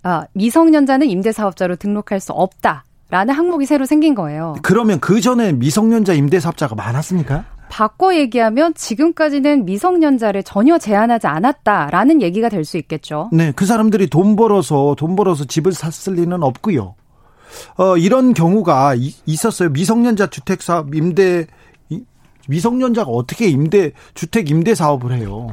아, 0.03 0.27
미성년자는 0.33 1.07
임대 1.07 1.31
사업자로 1.31 1.77
등록할 1.77 2.19
수 2.19 2.33
없다. 2.33 2.83
라는 3.09 3.35
항목이 3.35 3.67
새로 3.67 3.87
생긴 3.87 4.17
거예요. 4.17 4.57
그러면 4.63 4.99
그 4.99 5.21
전에 5.21 5.53
미성년자 5.53 6.15
임대 6.15 6.41
사업자가 6.41 6.75
많았습니까? 6.75 7.45
바꿔 7.69 8.15
얘기하면 8.15 8.75
지금까지는 8.75 9.65
미성년자를 9.65 10.43
전혀 10.43 10.79
제한하지 10.79 11.27
않았다라는 11.27 12.23
얘기가 12.23 12.49
될 12.49 12.67
수 12.67 12.77
있겠죠. 12.79 13.31
네, 13.33 13.53
그 13.55 13.65
사람들이 13.65 14.09
돈 14.09 14.35
벌어서 14.35 14.95
돈 14.99 15.15
벌어서 15.15 15.45
집을 15.45 15.73
샀을 15.73 16.17
리는 16.17 16.43
없고요. 16.43 16.95
어, 17.79 17.97
이런 17.97 18.35
경우가 18.35 18.95
이, 18.97 19.15
있었어요. 19.25 19.71
미성년자 19.71 20.29
주택 20.31 20.63
사업 20.63 20.95
임대 20.95 21.47
미성년자가 22.49 23.11
어떻게 23.11 23.49
임대 23.49 23.93
주택 24.15 24.51
임대 24.51 24.75
사업을 24.75 25.13
해요? 25.13 25.49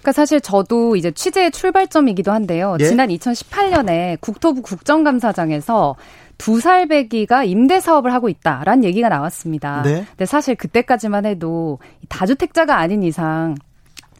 그러니까 0.00 0.12
사실 0.12 0.40
저도 0.40 0.96
이제 0.96 1.10
취재의 1.10 1.50
출발점이기도 1.50 2.32
한데요. 2.32 2.76
예? 2.80 2.84
지난 2.86 3.08
2018년에 3.10 4.18
국토부 4.20 4.62
국정감사장에서 4.62 5.96
두살 6.40 6.86
배기가 6.86 7.44
임대 7.44 7.80
사업을 7.80 8.14
하고 8.14 8.30
있다라는 8.30 8.84
얘기가 8.84 9.10
나왔습니다. 9.10 9.82
네. 9.82 10.06
근데 10.08 10.24
사실 10.24 10.54
그때까지만 10.54 11.26
해도 11.26 11.78
다주택자가 12.08 12.78
아닌 12.78 13.02
이상 13.02 13.56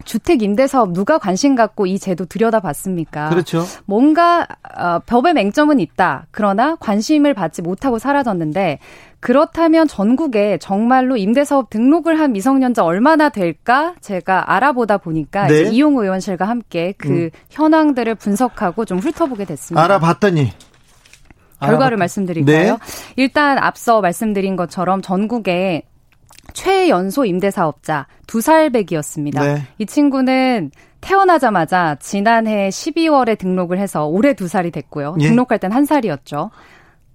주택 0.04 0.42
임대 0.42 0.66
사업 0.66 0.92
누가 0.92 1.18
관심 1.18 1.54
갖고 1.54 1.87
이 1.87 1.98
제도 1.98 2.26
들여다봤습니까? 2.26 3.30
그렇죠. 3.30 3.64
뭔가 3.87 4.46
어, 4.76 4.98
법의 5.00 5.33
맹점은 5.35 5.80
있다. 5.80 6.26
그러나 6.30 6.76
관심을 6.76 7.33
받지 7.33 7.62
못하고 7.62 7.98
사라졌는데 7.98 8.78
그렇다면 9.20 9.88
전국에 9.88 10.59
정말로 10.59 11.16
임대 11.16 11.44
사업 11.44 11.70
등록을 11.70 12.18
한 12.18 12.33
미성년자 12.33 12.85
얼마나 12.85 13.30
될까 13.30 13.94
제가 14.00 14.54
알아보다 14.54 14.98
보니까 14.98 15.46
네. 15.46 15.70
이용 15.70 15.96
의원실과 15.96 16.46
함께 16.46 16.94
그 16.98 17.09
음. 17.09 17.30
현황들을 17.50 18.14
분석하고 18.14 18.85
좀 18.85 18.98
훑어보게 18.98 19.44
됐습니다. 19.46 19.83
알아봤더니 19.83 20.52
결과를 21.61 21.96
말씀드릴까요? 21.96 22.73
네. 22.73 22.79
일단 23.16 23.59
앞서 23.59 24.01
말씀드린 24.01 24.57
것처럼 24.57 25.03
전국에 25.03 25.83
최연소 26.53 27.25
임대사업자 27.25 28.07
두 28.27 28.40
살배기였습니다. 28.40 29.42
네. 29.42 29.62
이 29.79 29.87
친구는 29.87 30.70
태어나자마자 31.01 31.96
지난해 32.01 32.68
12월에 32.68 33.38
등록을 33.38 33.79
해서 33.79 34.07
올해 34.07 34.35
두 34.35 34.49
살이 34.49 34.70
됐고요. 34.70 35.16
예. 35.20 35.29
등록할 35.29 35.59
땐 35.59 35.73
한 35.73 35.85
살이었죠. 35.85 36.51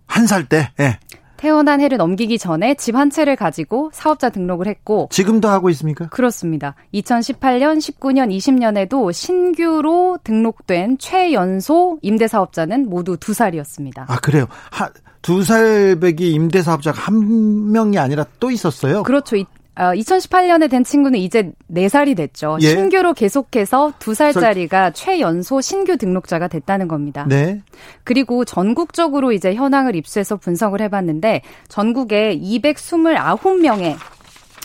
한 0.08 0.26
살 0.28 0.46
때? 0.48 0.72
예. 0.80 0.98
태어난 1.46 1.80
해를 1.80 2.00
넘기기 2.00 2.40
전에 2.40 2.74
집 2.74 2.96
한 2.96 3.10
채를 3.12 3.36
가지고 3.36 3.90
사업자 3.94 4.30
등록을 4.30 4.68
했고 4.68 5.10
지금도 5.12 5.48
하고 5.50 5.70
있습니까? 5.72 6.08
그렇습니다. 6.08 6.74
2018년, 6.94 7.78
19년, 7.78 8.36
20년에도 8.36 9.12
신규로 9.14 10.18
등록된 10.24 10.98
최연소 10.98 12.00
임대 12.02 12.28
사업자는 12.28 12.90
모두 12.90 13.18
두 13.18 13.34
살이었습니다. 13.34 14.06
아 14.08 14.20
그래요? 14.22 14.48
하, 14.72 14.90
두 15.22 15.44
살 15.44 15.98
배기 16.00 16.32
임대 16.32 16.62
사업자가 16.64 17.00
한 17.02 17.72
명이 17.74 18.00
아니라 18.00 18.26
또 18.40 18.50
있었어요? 18.50 19.04
그렇죠. 19.04 19.36
2018년에 19.76 20.66
어, 20.66 20.68
된 20.68 20.84
친구는 20.84 21.20
이제 21.20 21.52
4살이 21.72 22.16
됐죠. 22.16 22.58
예. 22.62 22.70
신규로 22.70 23.14
계속해서 23.14 23.94
2살짜리가 24.00 24.92
최연소 24.94 25.60
신규 25.62 25.98
등록자가 25.98 26.48
됐다는 26.48 26.88
겁니다. 26.88 27.26
네. 27.28 27.62
그리고 28.04 28.46
전국적으로 28.46 29.32
이제 29.34 29.54
현황을 29.54 29.96
입수해서 29.96 30.38
분석을 30.38 30.82
해봤는데 30.82 31.42
전국에 31.68 32.40
229명의 32.40 33.96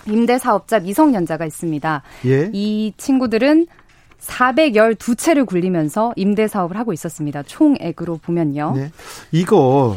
임대사업자 0.06 0.78
미성년자가 0.78 1.44
있습니다. 1.44 2.02
예. 2.26 2.50
이 2.52 2.92
친구들은 2.96 3.66
412채를 4.20 5.46
굴리면서 5.46 6.12
임대 6.16 6.46
사업을 6.46 6.76
하고 6.76 6.92
있었습니다. 6.92 7.42
총액으로 7.42 8.18
보면요. 8.18 8.74
네. 8.76 8.90
이거 9.32 9.96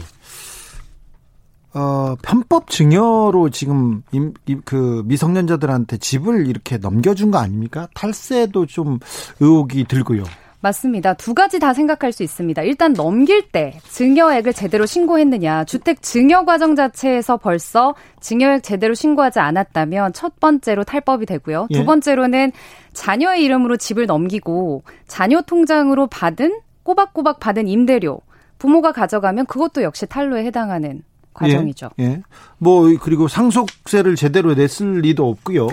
어, 1.74 2.16
편법 2.22 2.70
증여로 2.70 3.50
지금 3.50 4.04
임, 4.12 4.34
그 4.64 5.04
미성년자들한테 5.06 5.98
집을 5.98 6.48
이렇게 6.48 6.78
넘겨준 6.78 7.32
거 7.32 7.40
아닙니까? 7.40 7.88
탈세도 7.96 8.68
좀 8.68 9.00
의혹이 9.40 9.86
들고요. 9.86 10.24
맞습니다. 10.64 11.14
두 11.16 11.34
가지 11.34 11.60
다 11.60 11.74
생각할 11.74 12.14
수 12.14 12.24
있습니다. 12.24 12.62
일단 12.62 12.94
넘길 12.94 13.50
때 13.50 13.78
증여액을 13.90 14.54
제대로 14.54 14.86
신고했느냐. 14.86 15.66
주택 15.66 16.02
증여 16.02 16.46
과정 16.46 16.76
자체에서 16.76 17.36
벌써 17.36 17.96
증여액 18.22 18.64
제대로 18.64 18.94
신고하지 18.94 19.40
않았다면 19.40 20.14
첫 20.14 20.40
번째로 20.40 20.86
탈법이 20.86 21.26
되고요. 21.26 21.68
예. 21.72 21.78
두 21.78 21.86
번째로는 21.86 22.54
자녀의 22.94 23.44
이름으로 23.44 23.76
집을 23.76 24.06
넘기고 24.06 24.84
자녀 25.08 25.42
통장으로 25.42 26.08
받은 26.08 26.62
꼬박꼬박 26.84 27.42
받은 27.42 27.68
임대료 27.68 28.22
부모가 28.58 28.94
가져가면 28.94 29.48
그것도 29.48 29.84
역시 29.84 30.06
탈로에 30.06 30.46
해당하는 30.46 31.02
과정이죠. 31.34 31.90
예, 32.00 32.04
예. 32.04 32.22
뭐 32.58 32.90
그리고 33.02 33.28
상속세를 33.28 34.16
제대로 34.16 34.54
냈을 34.54 35.02
리도 35.02 35.28
없고요. 35.30 35.68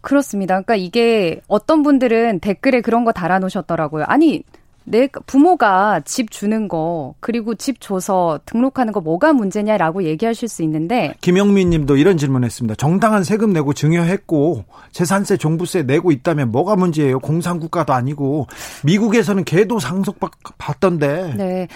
그렇습니다. 0.00 0.54
그러니까 0.54 0.76
이게 0.76 1.40
어떤 1.46 1.82
분들은 1.82 2.40
댓글에 2.40 2.80
그런 2.80 3.04
거 3.04 3.12
달아놓으셨더라고요. 3.12 4.04
아니 4.06 4.42
내 4.84 5.08
부모가 5.26 6.00
집 6.04 6.30
주는 6.30 6.66
거 6.66 7.14
그리고 7.20 7.54
집 7.54 7.80
줘서 7.80 8.40
등록하는 8.46 8.92
거 8.92 9.00
뭐가 9.00 9.32
문제냐라고 9.32 10.04
얘기하실 10.04 10.48
수 10.48 10.62
있는데 10.62 11.14
김영민 11.20 11.70
님도 11.70 11.96
이런 11.96 12.16
질문했습니다. 12.16 12.74
정당한 12.76 13.22
세금 13.22 13.52
내고 13.52 13.72
증여했고 13.72 14.64
재산세 14.92 15.36
종부세 15.36 15.82
내고 15.82 16.10
있다면 16.10 16.50
뭐가 16.50 16.76
문제예요? 16.76 17.20
공산국가도 17.20 17.92
아니고 17.92 18.46
미국에서는 18.84 19.44
개도 19.44 19.78
상속 19.78 20.18
받던데. 20.58 21.34
네. 21.36 21.68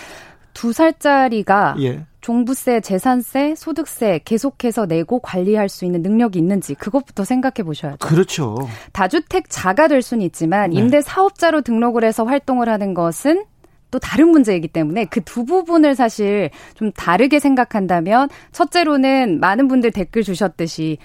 두 0.55 0.73
살짜리가 0.73 1.77
예. 1.81 2.07
종부세, 2.21 2.81
재산세, 2.81 3.55
소득세 3.55 4.19
계속해서 4.25 4.87
내고 4.87 5.19
관리할 5.19 5.69
수 5.69 5.85
있는 5.85 6.01
능력이 6.01 6.39
있는지 6.39 6.75
그것부터 6.75 7.25
생각해 7.25 7.65
보셔야죠. 7.65 7.99
그렇죠. 7.99 8.57
다주택자가 8.93 9.89
될 9.89 10.01
수는 10.01 10.25
있지만 10.25 10.71
네. 10.71 10.81
임대 10.81 11.03
사업자로 11.03 11.61
등록을 11.61 12.03
해서 12.05 12.25
활동을 12.25 12.71
하는 12.71 12.95
것은 12.95 13.45
또 13.91 13.99
다른 13.99 14.29
문제이기 14.29 14.69
때문에 14.69 15.05
그 15.05 15.21
두 15.21 15.45
부분을 15.45 15.95
사실 15.95 16.51
좀 16.75 16.91
다르게 16.93 17.39
생각한다면 17.41 18.29
첫째로는 18.53 19.41
많은 19.41 19.69
분들 19.69 19.91
댓글 19.91 20.23
주셨듯이 20.23 20.99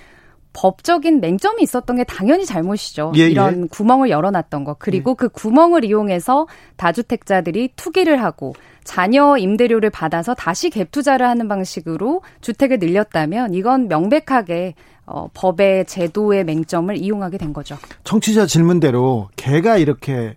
법적인 0.54 1.22
맹점이 1.22 1.62
있었던 1.62 1.98
게 1.98 2.04
당연히 2.04 2.46
잘못이죠. 2.46 3.14
예, 3.16 3.30
이런 3.30 3.64
예. 3.64 3.68
구멍을 3.68 4.10
열어놨던 4.10 4.64
거. 4.64 4.76
그리고 4.80 5.12
예. 5.12 5.16
그 5.16 5.30
구멍을 5.30 5.86
이용해서 5.86 6.48
다주택자들이 6.78 7.74
투기를 7.76 8.22
하고 8.24 8.54
자녀 8.84 9.38
임대료를 9.38 9.90
받아서 9.90 10.34
다시 10.34 10.70
갭 10.70 10.92
투자를 10.92 11.28
하는 11.28 11.48
방식으로 11.48 12.22
주택을 12.42 12.80
늘렸다면 12.80 13.54
이건 13.54 13.88
명백하게 13.88 14.74
어, 15.06 15.28
법의 15.34 15.86
제도의 15.86 16.44
맹점을 16.44 16.96
이용하게 16.96 17.38
된 17.38 17.54
거죠. 17.54 17.78
청취자 18.04 18.46
질문대로 18.46 19.30
개가 19.36 19.78
이렇게 19.78 20.36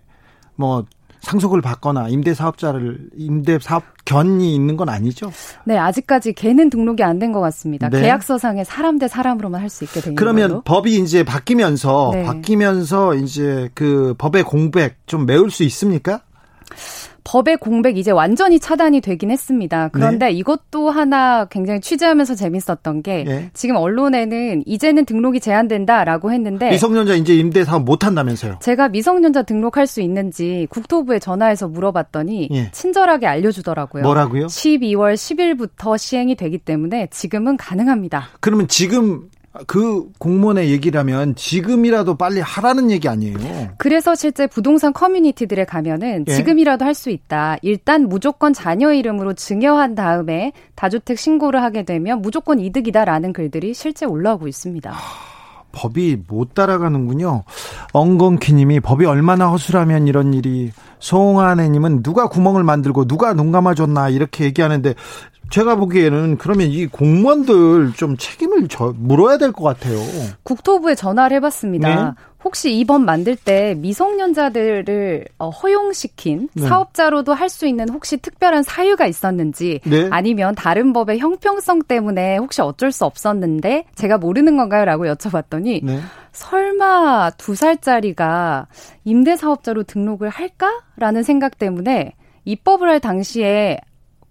뭐 0.55 0.85
상속을 1.23 1.61
받거나 1.61 2.09
임대 2.09 2.33
사업자를 2.33 2.97
임대 3.17 3.57
사업 3.59 3.83
견이 4.03 4.53
있는 4.53 4.75
건 4.75 4.89
아니죠? 4.89 5.31
네, 5.63 5.77
아직까지 5.77 6.33
개는 6.33 6.69
등록이 6.69 7.01
안 7.01 7.17
된 7.17 7.31
것 7.31 7.39
같습니다. 7.39 7.89
네. 7.89 8.01
계약서상에 8.01 8.65
사람 8.65 8.99
대 8.99 9.07
사람으로만 9.07 9.61
할 9.61 9.69
수 9.69 9.85
있게 9.85 10.01
되 10.01 10.13
그러면 10.13 10.49
걸로. 10.49 10.61
법이 10.63 10.97
이제 10.97 11.23
바뀌면서 11.23 12.11
네. 12.13 12.23
바뀌면서 12.23 13.15
이제 13.15 13.69
그 13.73 14.13
법의 14.17 14.43
공백 14.43 14.97
좀 15.07 15.25
메울 15.25 15.49
수 15.49 15.63
있습니까? 15.63 16.21
법의 17.23 17.57
공백 17.57 17.97
이제 17.97 18.11
완전히 18.11 18.59
차단이 18.59 19.01
되긴 19.01 19.31
했습니다. 19.31 19.89
그런데 19.89 20.27
네. 20.27 20.31
이것도 20.33 20.89
하나 20.89 21.45
굉장히 21.45 21.79
취재하면서 21.81 22.35
재밌었던 22.35 23.01
게 23.01 23.23
네. 23.23 23.49
지금 23.53 23.75
언론에는 23.75 24.63
이제는 24.65 25.05
등록이 25.05 25.39
제한된다라고 25.39 26.31
했는데 26.31 26.69
미성년자 26.69 27.15
이제 27.15 27.35
임대 27.35 27.63
사업 27.63 27.83
못 27.83 28.05
한다면서요. 28.05 28.57
제가 28.61 28.89
미성년자 28.89 29.43
등록할 29.43 29.87
수 29.87 30.01
있는지 30.01 30.67
국토부에 30.69 31.19
전화해서 31.19 31.67
물어봤더니 31.67 32.49
네. 32.51 32.69
친절하게 32.71 33.27
알려주더라고요. 33.27 34.03
뭐라고요? 34.03 34.47
12월 34.47 35.13
10일부터 35.15 35.97
시행이 35.97 36.35
되기 36.35 36.57
때문에 36.57 37.07
지금은 37.11 37.57
가능합니다. 37.57 38.29
그러면 38.39 38.67
지금 38.67 39.29
그 39.67 40.09
공무원의 40.17 40.71
얘기라면 40.71 41.35
지금이라도 41.35 42.15
빨리 42.15 42.39
하라는 42.41 42.89
얘기 42.89 43.07
아니에요. 43.07 43.37
그래서 43.77 44.15
실제 44.15 44.47
부동산 44.47 44.93
커뮤니티들에 44.93 45.65
가면은 45.65 46.25
예? 46.27 46.33
지금이라도 46.33 46.85
할 46.85 46.93
수 46.93 47.09
있다. 47.09 47.57
일단 47.63 48.07
무조건 48.07 48.53
자녀 48.53 48.93
이름으로 48.93 49.33
증여한 49.33 49.95
다음에 49.95 50.53
다주택 50.75 51.17
신고를 51.17 51.61
하게 51.63 51.83
되면 51.83 52.21
무조건 52.21 52.59
이득이다라는 52.59 53.33
글들이 53.33 53.73
실제 53.73 54.05
올라오고 54.05 54.47
있습니다. 54.47 54.91
하, 54.91 54.97
법이 55.71 56.23
못 56.27 56.53
따라가는군요. 56.53 57.43
엉겅키님이 57.93 58.79
법이 58.79 59.05
얼마나 59.05 59.47
허술하면 59.47 60.07
이런 60.07 60.33
일이 60.35 60.71
송하네님은 60.99 62.03
누가 62.03 62.27
구멍을 62.27 62.63
만들고 62.63 63.05
누가 63.05 63.33
눈 63.33 63.51
감아줬나 63.51 64.09
이렇게 64.09 64.45
얘기하는데 64.45 64.93
제가 65.49 65.75
보기에는 65.75 66.37
그러면 66.37 66.67
이 66.67 66.87
공무원들 66.87 67.93
좀 67.95 68.17
책임을 68.17 68.67
저 68.69 68.93
물어야 68.97 69.37
될 69.37 69.51
것 69.51 69.63
같아요. 69.63 69.97
국토부에 70.43 70.95
전화를 70.95 71.37
해봤습니다. 71.37 71.95
네? 71.95 72.11
혹시 72.43 72.75
이번 72.77 73.05
만들 73.05 73.35
때 73.37 73.73
미성년자들을 73.77 75.25
어, 75.37 75.49
허용시킨 75.49 76.49
네. 76.55 76.67
사업자로도 76.67 77.33
할 77.33 77.49
수 77.49 77.67
있는 77.67 77.87
혹시 77.89 78.17
특별한 78.17 78.63
사유가 78.63 79.05
있었는지 79.05 79.79
네? 79.85 80.07
아니면 80.11 80.55
다른 80.55 80.91
법의 80.91 81.19
형평성 81.19 81.83
때문에 81.83 82.37
혹시 82.37 82.61
어쩔 82.61 82.91
수 82.91 83.05
없었는데 83.05 83.85
제가 83.95 84.17
모르는 84.17 84.57
건가요?라고 84.57 85.05
여쭤봤더니 85.05 85.85
네. 85.85 85.99
설마 86.31 87.31
두 87.37 87.53
살짜리가 87.55 88.67
임대사업자로 89.05 89.83
등록을 89.83 90.29
할까 90.29 90.81
라는 90.97 91.21
생각 91.23 91.59
때문에 91.59 92.15
입법을 92.45 92.89
할 92.89 92.99
당시에 92.99 93.77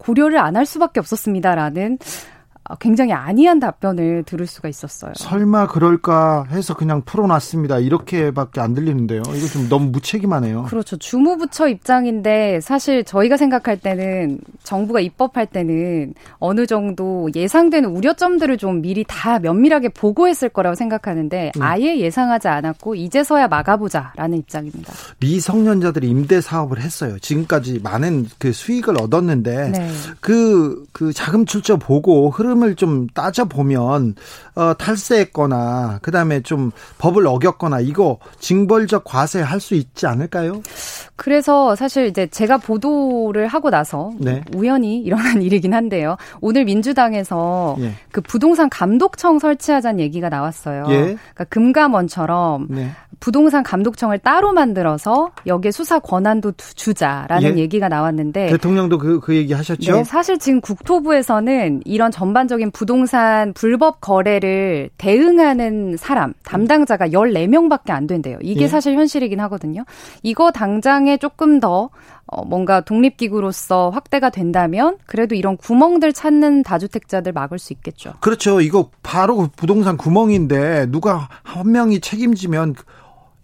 고려를 0.03 0.38
안 0.38 0.53
할 0.57 0.67
수밖에 0.67 1.01
없었습니다라는 1.01 1.95
어, 1.95 2.32
굉장히 2.81 3.12
안이한 3.12 3.61
답변을 3.61 4.22
들을 4.25 4.46
수가 4.46 4.68
있었어요. 4.68 5.12
설마 5.16 5.66
그럴까 5.66 6.46
해서 6.51 6.75
그냥 6.75 7.03
풀어놨습니다. 7.03 7.81
이렇게밖에 7.81 8.61
안 8.61 8.72
들리는데요. 8.75 9.22
이거 9.35 9.46
좀 9.46 9.68
너무 9.68 9.90
무책임하네요. 9.90 10.64
그렇죠. 10.64 10.96
주무부처 10.96 11.68
입장인데 11.68 12.61
사실 12.61 13.05
저희가 13.05 13.37
생각할 13.37 13.79
때는 13.79 14.40
정부가 14.62 15.01
입법할 15.01 15.46
때는 15.46 16.14
어느 16.38 16.66
정도 16.66 17.29
예상되는 17.35 17.88
우려점들을 17.90 18.57
좀 18.59 18.81
미리 18.81 19.05
다 19.07 19.38
면밀하게 19.40 19.88
보고했을 19.90 20.48
거라고 20.48 20.77
생각하는데 20.77 21.53
네. 21.55 21.61
아예 21.61 21.98
예상하지 21.98 22.48
않았고 22.48 22.94
이제서야 22.94 23.48
막아보자라는 23.48 24.38
입장입니다. 24.38 24.92
미성년자들이 25.18 26.09
임대 26.09 26.40
사업을 26.40 26.81
했어요. 26.81 27.18
지금까지 27.18 27.81
많은 27.83 28.27
그 28.38 28.53
수익을 28.53 29.01
얻었는데 29.01 29.68
네. 29.70 29.88
그, 30.20 30.85
그 30.92 31.12
자금 31.12 31.44
출처 31.44 31.77
보고 31.77 32.31
흐름 32.31 32.52
흐름을 32.53 32.77
좀 32.77 33.07
따져 33.09 33.47
보면 33.47 34.15
어, 34.55 34.75
탈세했거나 34.75 36.01
그다음에 36.03 36.43
좀 36.43 36.71
법을 36.99 37.27
어겼거나 37.27 37.81
이거 37.81 38.19
징벌적 38.38 39.05
과세 39.05 39.41
할 39.41 39.62
수 39.62 39.75
있지 39.77 40.07
않을까요? 40.09 40.61
그래서 41.17 41.77
사실 41.77 42.07
이제 42.07 42.27
제가 42.27 42.59
보도를 42.59 43.47
하고 43.47 43.71
나서 43.71 44.11
네. 44.19 44.43
우연히 44.55 44.99
일어난 44.99 45.41
일이긴 45.41 45.73
한데요. 45.73 46.17
오늘 46.41 46.65
민주당에서 46.65 47.77
예. 47.79 47.93
그 48.11 48.21
부동산 48.21 48.69
감독청 48.69 49.38
설치하자는 49.38 50.01
얘기가 50.01 50.29
나왔어요. 50.29 50.87
예. 50.88 50.97
그러니까 50.97 51.45
금감원처럼 51.45 52.67
네. 52.71 52.91
부동산 53.21 53.62
감독청을 53.62 54.19
따로 54.19 54.53
만들어서 54.53 55.31
여기에 55.47 55.71
수사 55.71 56.01
권한도 56.01 56.55
주자라는 56.57 57.57
예. 57.57 57.61
얘기가 57.62 57.88
나왔는데 57.88 58.49
대통령도 58.49 58.99
그, 58.99 59.21
그 59.21 59.37
얘기 59.37 59.53
하셨죠? 59.53 59.93
네, 59.93 60.03
사실 60.03 60.41
지금 60.41 60.61
국토부에서는 60.61 61.83
이런 61.85 62.11
전반 62.11 62.41
적인 62.48 62.71
부동산 62.71 63.52
불법 63.52 64.00
거래를 64.00 64.90
대응하는 64.98 65.96
사람, 65.96 66.35
담당자가 66.44 67.08
14명밖에 67.08 67.90
안 67.90 68.06
된대요. 68.06 68.38
이게 68.42 68.62
예. 68.62 68.69
사실 68.69 68.94
현실이긴 68.94 69.40
하거든요. 69.40 69.85
이거 70.23 70.50
당장에 70.50 71.17
조금 71.17 71.60
더 71.60 71.90
어, 72.27 72.44
뭔가 72.44 72.81
독립기구로서 72.81 73.90
확대가 73.90 74.31
된다면 74.31 74.96
그래도 75.06 75.35
이런 75.35 75.56
구멍들 75.56 76.12
찾는 76.12 76.62
다주택자들 76.62 77.33
막을 77.33 77.58
수 77.58 77.73
있겠죠. 77.75 78.14
그렇죠. 78.21 78.60
이거 78.60 78.90
바로 79.02 79.48
부동산 79.54 79.96
구멍인데 79.96 80.87
누가 80.90 81.29
한 81.42 81.73
명이 81.73 82.00
책임지면 82.00 82.75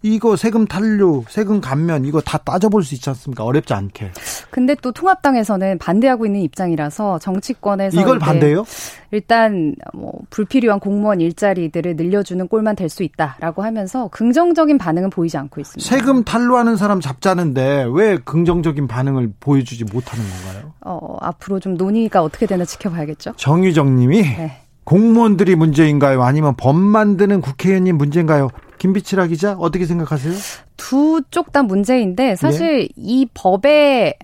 이거 0.01 0.35
세금 0.35 0.65
탄류, 0.65 1.25
세금 1.29 1.59
감면 1.59 2.05
이거 2.05 2.21
다 2.21 2.37
따져볼 2.37 2.83
수 2.83 2.95
있지 2.95 3.09
않습니까? 3.09 3.43
어렵지 3.43 3.73
않게. 3.73 4.11
근데 4.49 4.75
또 4.81 4.91
통합당에서는 4.91 5.77
반대하고 5.77 6.25
있는 6.25 6.39
입장이라서 6.41 7.19
정치권에서 7.19 7.99
이걸 7.99 8.17
반대요? 8.19 8.63
일단 9.11 9.75
뭐 9.93 10.13
불필요한 10.29 10.79
공무원 10.79 11.19
일자리들을 11.21 11.95
늘려주는 11.95 12.47
꼴만 12.47 12.75
될 12.75 12.89
수 12.89 13.03
있다라고 13.03 13.61
하면서 13.63 14.07
긍정적인 14.07 14.77
반응은 14.79 15.09
보이지 15.11 15.37
않고 15.37 15.61
있습니다. 15.61 15.87
세금 15.87 16.23
탄루하는 16.23 16.75
사람 16.75 16.99
잡자는데 17.01 17.85
왜 17.91 18.17
긍정적인 18.17 18.87
반응을 18.87 19.33
보여주지 19.39 19.83
못하는 19.85 20.23
건가요? 20.25 20.73
어, 20.81 21.17
앞으로 21.21 21.59
좀 21.59 21.75
논의가 21.75 22.23
어떻게 22.23 22.45
되나 22.47 22.65
지켜봐야겠죠. 22.65 23.33
정유정님이 23.35 24.21
네. 24.23 24.61
공무원들이 24.85 25.55
문제인가요? 25.55 26.23
아니면 26.23 26.55
법 26.57 26.75
만드는 26.77 27.41
국회의원님 27.41 27.97
문제인가요? 27.97 28.49
김비치라 28.79 29.27
기자 29.27 29.53
어떻게 29.53 29.85
생각하세요? 29.85 30.33
두 30.77 31.21
쪽 31.31 31.51
다 31.51 31.61
문제인데 31.63 32.35
사실 32.35 32.81
예. 32.83 32.87
이 32.95 33.27
법의 33.33 34.15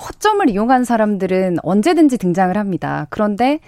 허점을 0.00 0.48
이용한 0.48 0.84
사람들은 0.84 1.58
언제든지 1.62 2.18
등장을 2.18 2.56
합니다. 2.56 3.06
그런데 3.10 3.58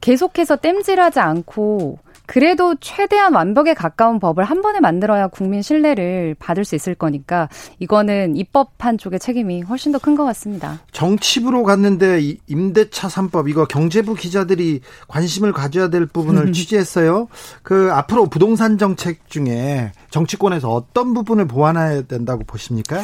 계속해서 0.00 0.56
땜질하지 0.56 1.18
않고 1.20 1.98
그래도 2.32 2.74
최대한 2.80 3.34
완벽에 3.34 3.74
가까운 3.74 4.18
법을 4.18 4.44
한 4.44 4.62
번에 4.62 4.80
만들어야 4.80 5.26
국민 5.26 5.60
신뢰를 5.60 6.34
받을 6.38 6.64
수 6.64 6.74
있을 6.74 6.94
거니까 6.94 7.50
이거는 7.78 8.36
입법한 8.38 8.96
쪽의 8.96 9.20
책임이 9.20 9.60
훨씬 9.60 9.92
더 9.92 9.98
큰 9.98 10.16
것 10.16 10.24
같습니다. 10.24 10.80
정치부로 10.92 11.62
갔는데 11.62 12.22
임대차 12.46 13.08
3법 13.08 13.50
이거 13.50 13.66
경제부 13.66 14.14
기자들이 14.14 14.80
관심을 15.08 15.52
가져야 15.52 15.88
될 15.90 16.06
부분을 16.06 16.54
취재했어요. 16.54 17.28
그 17.62 17.90
앞으로 17.92 18.30
부동산 18.30 18.78
정책 18.78 19.28
중에 19.28 19.92
정치권에서 20.08 20.70
어떤 20.70 21.12
부분을 21.12 21.46
보완해야 21.46 22.00
된다고 22.02 22.44
보십니까? 22.46 23.02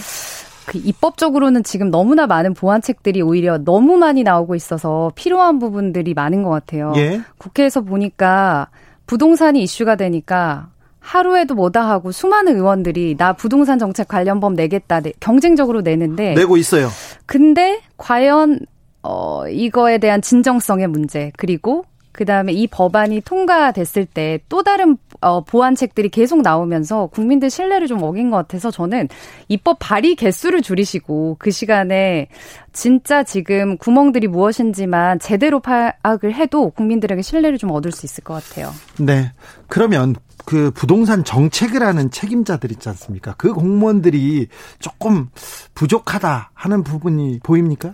그 0.65 0.79
입법적으로는 0.83 1.65
지금 1.65 1.91
너무나 1.91 2.27
많은 2.27 2.55
보완책들이 2.55 3.21
오히려 3.21 3.59
너무 3.59 3.99
많이 3.99 4.23
나오고 4.23 4.55
있어서 4.55 5.13
필요한 5.15 5.59
부분들이 5.59 6.15
많은 6.15 6.43
것 6.43 6.49
같아요. 6.49 6.95
예? 6.97 7.21
국회에서 7.37 7.83
보니까 7.83 8.69
부동산이 9.09 9.63
이슈가 9.63 9.97
되니까 9.97 10.69
하루에도 11.01 11.55
뭐다 11.55 11.89
하고 11.89 12.13
수많은 12.13 12.55
의원들이 12.57 13.17
나 13.17 13.33
부동산 13.33 13.79
정책 13.79 14.07
관련 14.07 14.39
법 14.39 14.53
내겠다 14.53 15.01
네, 15.01 15.13
경쟁적으로 15.19 15.81
내는데 15.81 16.35
내고 16.35 16.57
있어요. 16.59 16.89
근데 17.27 17.81
과연 17.97 18.61
어 19.03 19.49
이거에 19.49 19.99
대한 19.99 20.21
진정성의 20.21 20.89
문제 20.89 21.33
그리고 21.39 21.85
그다음에 22.13 22.53
이 22.53 22.67
법안이 22.67 23.23
통과됐을 23.23 24.07
때 24.07 24.41
또 24.51 24.63
다른 24.63 24.99
어, 25.21 25.43
보완책들이 25.45 26.09
계속 26.11 26.43
나오면서 26.43 27.07
국민들 27.07 27.51
신뢰를 27.51 27.87
좀 27.87 28.03
어긴 28.03 28.31
것 28.31 28.37
같아서 28.37 28.71
저는 28.71 29.09
입법 29.49 29.79
발의 29.81 30.15
개수를 30.17 30.63
줄이시고 30.63 31.37
그 31.39 31.51
시간에 31.51 32.29
진짜 32.73 33.25
지금 33.25 33.77
구멍들이 33.77 34.29
무엇인지만 34.29 35.19
제대로 35.19 35.61
파악을 35.61 36.35
해도 36.35 36.71
국민들에게 36.71 37.23
신뢰를 37.23 37.59
좀 37.59 37.71
얻을 37.71 37.91
수 37.91 38.07
있을 38.07 38.23
것 38.23 38.35
같아요. 38.35 38.73
네. 38.99 39.33
그러면 39.67 40.15
그 40.45 40.71
부동산 40.71 41.25
정책을 41.25 41.83
하는 41.83 42.11
책임자들 42.11 42.73
있지 42.73 42.89
않습니까? 42.89 43.35
그 43.37 43.53
공무원들이 43.53 44.49
조금 44.79 45.29
부족하다 45.75 46.53
하는 46.55 46.83
부분이 46.83 47.41
보입니까? 47.43 47.93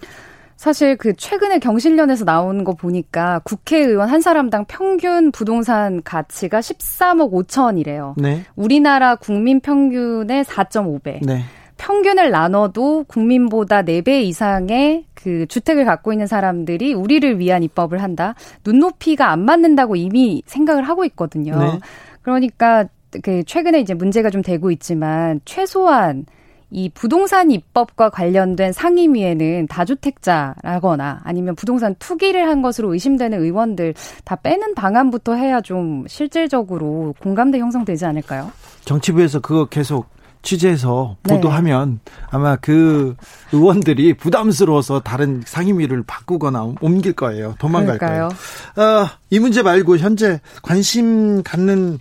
사실 0.56 0.96
그 0.96 1.14
최근에 1.14 1.58
경실련에서 1.58 2.24
나온 2.24 2.64
거 2.64 2.72
보니까 2.74 3.40
국회의원 3.44 4.08
한 4.08 4.20
사람당 4.20 4.64
평균 4.66 5.30
부동산 5.32 6.02
가치가 6.02 6.60
13억 6.60 7.32
5천이래요. 7.32 8.14
네. 8.16 8.42
우리나라 8.56 9.16
국민 9.16 9.60
평균의 9.60 10.44
4.5배. 10.44 11.24
네. 11.24 11.42
평균을 11.76 12.30
나눠도 12.30 13.04
국민보다 13.08 13.82
4배 13.82 14.22
이상의 14.22 15.06
그 15.14 15.46
주택을 15.46 15.84
갖고 15.84 16.12
있는 16.12 16.26
사람들이 16.26 16.94
우리를 16.94 17.38
위한 17.40 17.62
입법을 17.62 18.02
한다. 18.02 18.34
눈높이가 18.64 19.30
안 19.30 19.44
맞는다고 19.44 19.96
이미 19.96 20.42
생각을 20.46 20.84
하고 20.88 21.04
있거든요. 21.06 21.58
네. 21.58 21.80
그러니까 22.22 22.86
그 23.22 23.42
최근에 23.44 23.80
이제 23.80 23.94
문제가 23.94 24.30
좀 24.30 24.42
되고 24.42 24.70
있지만 24.70 25.40
최소한 25.44 26.26
이 26.70 26.88
부동산 26.88 27.50
입법과 27.50 28.10
관련된 28.10 28.72
상임위에는 28.72 29.68
다주택자라거나 29.68 31.20
아니면 31.24 31.54
부동산 31.54 31.94
투기를 31.98 32.48
한 32.48 32.62
것으로 32.62 32.92
의심되는 32.92 33.40
의원들 33.40 33.94
다 34.24 34.36
빼는 34.36 34.74
방안부터 34.74 35.34
해야 35.34 35.60
좀 35.60 36.04
실질적으로 36.08 37.14
공감대 37.20 37.58
형성되지 37.58 38.04
않을까요? 38.06 38.50
정치부에서 38.84 39.40
그거 39.40 39.66
계속 39.66 40.06
취재해서 40.44 41.16
네. 41.22 41.34
보도하면 41.34 42.00
네. 42.04 42.12
아마 42.30 42.56
그 42.56 43.16
의원들이 43.52 44.14
부담스러워서 44.14 45.00
다른 45.00 45.42
상임위를 45.44 46.04
바꾸거나 46.06 46.74
옮길 46.80 47.14
거예요. 47.14 47.54
도망갈 47.58 47.98
그럴까요? 47.98 48.28
거예요. 48.76 49.02
어, 49.02 49.08
이 49.30 49.38
문제 49.38 49.62
말고 49.62 49.96
현재 49.96 50.40
관심 50.62 51.42
갖는 51.42 51.98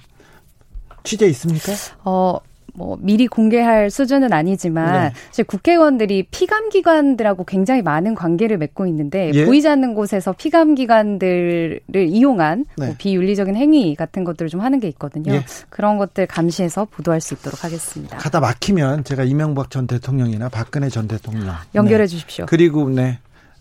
취재 1.04 1.26
있습니까? 1.28 1.72
어, 2.04 2.38
뭐 2.74 2.98
미리 3.00 3.28
공개할 3.28 3.90
수준은 3.90 4.34
아니지만 4.34 4.94
네. 4.94 5.14
사실 5.30 5.46
국회의원들이 5.46 6.28
피감 6.32 6.70
기관들하고 6.70 7.44
굉장히 7.46 7.82
많은 7.82 8.16
관계를 8.16 8.58
맺고 8.58 8.88
있는데 8.88 9.32
예? 9.34 9.46
보이지 9.46 9.68
않는 9.68 9.94
곳에서 9.94 10.34
피감 10.34 10.76
기관들을 10.76 11.80
이용한 11.96 12.66
네. 12.78 12.86
뭐 12.88 12.96
비윤리적인 12.98 13.56
행위 13.56 13.96
같은 13.96 14.24
것들을 14.24 14.50
좀 14.50 14.62
하는 14.62 14.80
게 14.80 14.88
있거든요. 14.90 15.34
예. 15.34 15.46
그런 15.70 15.98
것들 15.98 16.26
감시해서 16.28 16.86
보도할 16.86 17.22
수 17.22 17.36
있도록 17.36 17.64
하겠습니다. 17.64 18.18
가다 18.18 18.40
막히면 18.40 19.04
제가 19.04 19.24
이명박 19.24 19.70
전 19.70 19.88
대통령이나 19.88 20.50
박근혜 20.50 20.90
전 20.90 21.08
대통령 21.08 21.54
연결해 21.76 22.06
네. 22.06 22.08
주십시오. 22.08 22.46
그리고 22.48 22.90
네. 22.90 23.20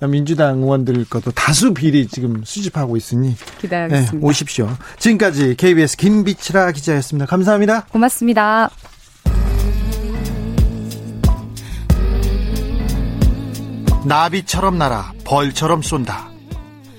민주당 0.09 0.63
의원들 0.63 1.05
것도 1.09 1.31
다수 1.31 1.73
비리 1.75 2.09
지금 2.09 2.43
수집하고 2.43 2.97
있으니 2.97 3.37
기다리겠습니다. 3.61 4.19
네, 4.19 4.27
오십시오. 4.27 4.69
지금까지 4.99 5.55
KBS 5.57 5.97
김비치라 5.97 6.73
기자였습니다. 6.73 7.27
감사합니다. 7.27 7.85
고맙습니다. 7.87 8.71
나비처럼 14.05 14.79
날아 14.79 15.13
벌처럼 15.25 15.83
쏜다. 15.83 16.29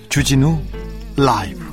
주진우 0.09 0.59
라이브. 1.17 1.63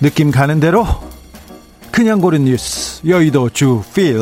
느낌 0.00 0.30
가는 0.30 0.60
대로 0.60 0.84
그냥 1.90 2.20
고른 2.20 2.44
뉴스 2.44 3.00
여의도 3.08 3.48
주필 3.50 4.18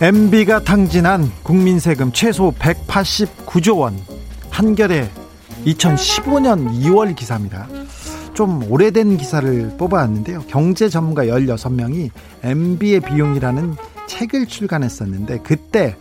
MB가 0.00 0.62
탕진한 0.62 1.32
국민 1.42 1.80
세금 1.80 2.12
최소 2.12 2.52
189조 2.52 3.78
원 3.78 3.98
한겨레 4.50 5.10
2015년 5.66 6.72
2월 6.82 7.14
기사입니다. 7.14 7.68
좀 8.34 8.70
오래된 8.70 9.16
기사를 9.16 9.76
뽑아왔는데요. 9.76 10.44
경제 10.48 10.88
전문가 10.88 11.24
16명이 11.24 12.10
MB의 12.42 13.00
비용이라는 13.00 13.76
책을 14.06 14.46
출간했었는데 14.46 15.40
그때 15.40 15.96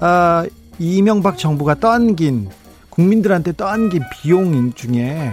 어, 0.00 0.44
이명박 0.78 1.36
정부가 1.36 1.74
떠안긴 1.74 2.48
국민들한테 2.90 3.52
떠안긴 3.52 4.02
비용 4.12 4.72
중에 4.74 5.32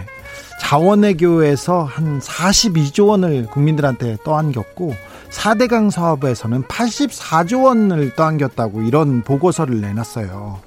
자원외교에서 0.61 1.83
한 1.83 2.19
42조 2.19 3.09
원을 3.09 3.45
국민들한테 3.47 4.17
떠안겼고 4.23 4.95
4대강 5.29 5.91
사업에서는 5.91 6.63
84조 6.63 7.65
원을 7.65 8.15
떠안겼다고 8.15 8.81
이런 8.81 9.21
보고서를 9.21 9.81
내놨어요. 9.81 10.59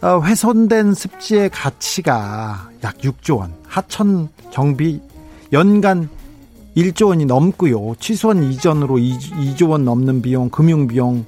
어, 0.00 0.20
훼손된 0.20 0.94
습지의 0.94 1.50
가치가 1.50 2.68
약 2.84 2.98
6조 2.98 3.38
원, 3.38 3.52
하천 3.66 4.28
정비 4.50 5.00
연간 5.52 6.08
1조 6.76 7.08
원이 7.08 7.24
넘고요. 7.24 7.96
취소한 7.98 8.44
이전으로 8.44 8.96
2조 8.96 9.70
원 9.70 9.84
넘는 9.84 10.22
비용, 10.22 10.50
금융 10.50 10.86
비용 10.86 11.24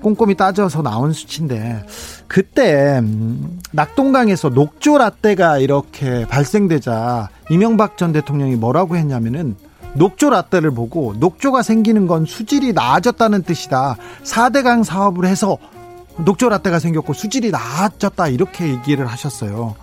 꼼꼼히 0.00 0.34
따져서 0.34 0.82
나온 0.82 1.12
수치인데 1.12 1.84
그때 2.26 2.98
음, 2.98 3.60
낙동강에서 3.72 4.50
녹조 4.50 4.98
라떼가 4.98 5.58
이렇게 5.58 6.26
발생되자 6.26 7.28
이명박 7.50 7.98
전 7.98 8.12
대통령이 8.12 8.56
뭐라고 8.56 8.96
했냐면은 8.96 9.56
녹조 9.94 10.30
라떼를 10.30 10.70
보고 10.70 11.14
녹조가 11.18 11.62
생기는 11.62 12.06
건 12.06 12.24
수질이 12.24 12.72
나아졌다는 12.72 13.42
뜻이다. 13.42 13.96
4대강 14.24 14.84
사업을 14.84 15.26
해서 15.26 15.58
녹조 16.18 16.48
라떼가 16.48 16.78
생겼고 16.78 17.12
수질이 17.12 17.50
나아졌다 17.50 18.28
이렇게 18.28 18.68
얘기를 18.68 19.06
하셨어요. 19.06 19.74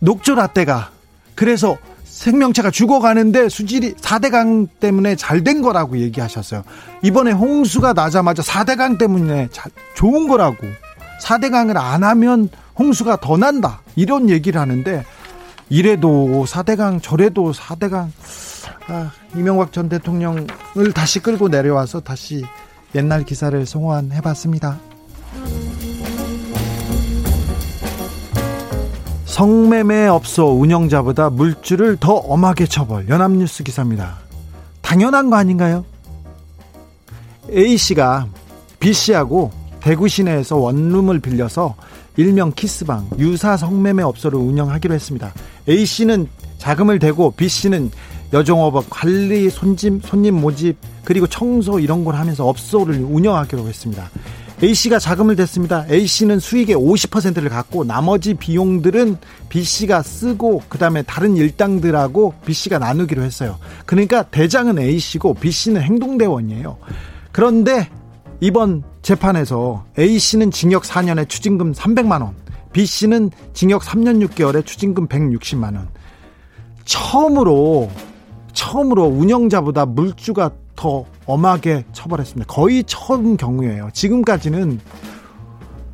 녹조 0.00 0.34
라떼가 0.34 0.90
그래서 1.34 1.76
생명체가 2.04 2.70
죽어가는데 2.70 3.48
수질이 3.48 3.94
4대강 3.94 4.68
때문에 4.80 5.14
잘 5.16 5.44
된 5.44 5.62
거라고 5.62 5.98
얘기하셨어요. 5.98 6.64
이번에 7.02 7.30
홍수가 7.32 7.92
나자마자 7.92 8.42
4대강 8.42 8.98
때문에 8.98 9.48
자, 9.52 9.68
좋은 9.94 10.26
거라고. 10.28 10.56
4대강을 11.22 11.76
안 11.76 12.02
하면 12.04 12.48
홍수가 12.78 13.18
더 13.20 13.36
난다. 13.36 13.82
이런 13.96 14.30
얘기를 14.30 14.60
하는데 14.60 15.04
이래도 15.68 16.44
4대강 16.48 17.02
저래도 17.02 17.52
4대강 17.52 18.08
아, 18.88 19.10
이명박 19.36 19.72
전 19.72 19.88
대통령을 19.88 20.92
다시 20.94 21.20
끌고 21.20 21.48
내려와서 21.48 22.00
다시 22.00 22.44
옛날 22.94 23.24
기사를 23.24 23.64
송환해 23.66 24.20
봤습니다. 24.20 24.78
성매매 29.24 30.06
업소 30.06 30.58
운영자보다 30.58 31.30
물주를 31.30 31.96
더 31.96 32.14
엄하게 32.14 32.66
처벌 32.66 33.08
연합뉴스 33.08 33.62
기사입니다. 33.62 34.18
당연한 34.82 35.30
거 35.30 35.36
아닌가요? 35.36 35.84
A씨가 37.50 38.26
B씨하고 38.80 39.52
대구 39.80 40.08
시내에서 40.08 40.56
원룸을 40.56 41.20
빌려서 41.20 41.76
일명 42.16 42.52
키스방 42.52 43.10
유사 43.18 43.56
성매매 43.56 44.02
업소를 44.02 44.38
운영하기로 44.40 44.92
했습니다. 44.92 45.32
A씨는 45.68 46.28
자금을 46.58 46.98
대고 46.98 47.30
B씨는 47.32 47.92
여종업업 48.32 48.86
관리 48.90 49.48
손님, 49.50 50.00
손님 50.00 50.40
모집 50.40 50.76
그리고 51.04 51.26
청소 51.26 51.78
이런 51.78 52.04
걸 52.04 52.16
하면서 52.16 52.46
업소를 52.46 52.96
운영하기로 52.96 53.66
했습니다. 53.66 54.10
A씨가 54.62 54.98
자금을 54.98 55.36
댔습니다. 55.36 55.86
A씨는 55.88 56.40
수익의 56.40 56.74
50%를 56.74 57.48
갖고 57.48 57.84
나머지 57.84 58.34
비용들은 58.34 59.16
B씨가 59.48 60.02
쓰고 60.02 60.62
그다음에 60.68 61.02
다른 61.02 61.36
일당들하고 61.36 62.34
B씨가 62.44 62.78
나누기로 62.78 63.22
했어요. 63.22 63.56
그러니까 63.86 64.24
대장은 64.24 64.80
A씨고 64.80 65.34
B씨는 65.34 65.80
행동대원이에요. 65.82 66.76
그런데 67.30 67.88
이번 68.40 68.82
재판에서 69.02 69.84
A씨는 69.96 70.50
징역 70.50 70.82
4년에 70.82 71.28
추징금 71.28 71.72
300만 71.72 72.20
원, 72.22 72.34
B씨는 72.72 73.30
징역 73.54 73.82
3년 73.82 74.26
6개월에 74.26 74.66
추징금 74.66 75.06
160만 75.06 75.76
원. 75.76 75.88
처음으로 76.84 77.90
처음으로 78.68 79.04
운영자보다 79.04 79.86
물주가 79.86 80.50
더 80.76 81.06
엄하게 81.24 81.84
처벌했습니다. 81.92 82.52
거의 82.52 82.84
처음 82.86 83.38
경우예요. 83.38 83.88
지금까지는 83.94 84.78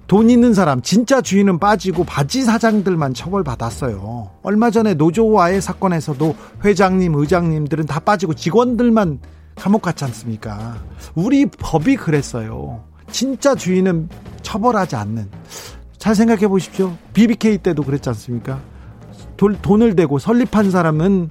돈 0.08 0.28
있는 0.28 0.54
사람, 0.54 0.82
진짜 0.82 1.20
주인은 1.20 1.60
빠지고 1.60 2.04
바지 2.04 2.42
사장들만 2.42 3.14
처벌받았어요. 3.14 4.30
얼마 4.42 4.70
전에 4.70 4.94
노조와의 4.94 5.62
사건에서도 5.62 6.34
회장님, 6.64 7.14
의장님들은 7.14 7.86
다 7.86 8.00
빠지고 8.00 8.34
직원들만 8.34 9.20
감옥 9.54 9.82
갔지 9.82 10.04
않습니까? 10.04 10.76
우리 11.14 11.46
법이 11.46 11.96
그랬어요. 11.96 12.82
진짜 13.10 13.54
주인은 13.54 14.08
처벌하지 14.42 14.96
않는. 14.96 15.30
잘 15.96 16.16
생각해 16.16 16.48
보십시오. 16.48 16.92
BBK 17.12 17.58
때도 17.58 17.84
그랬지 17.84 18.08
않습니까? 18.10 18.60
돈, 19.36 19.56
돈을 19.62 19.94
대고 19.94 20.18
설립한 20.18 20.72
사람은 20.72 21.30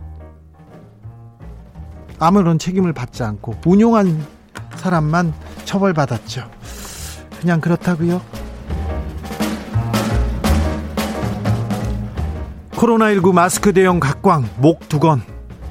아무런 2.20 2.60
책임을 2.60 2.94
받지 2.94 3.24
않고 3.24 3.56
운용한 3.66 4.26
사람만 4.76 5.34
처벌받았죠. 5.66 6.50
그냥 7.40 7.60
그렇다고요. 7.62 8.22
코로나19 12.72 13.34
마스크 13.34 13.72
대용 13.74 14.00
각광 14.00 14.50
목 14.58 14.90
두건 14.90 15.22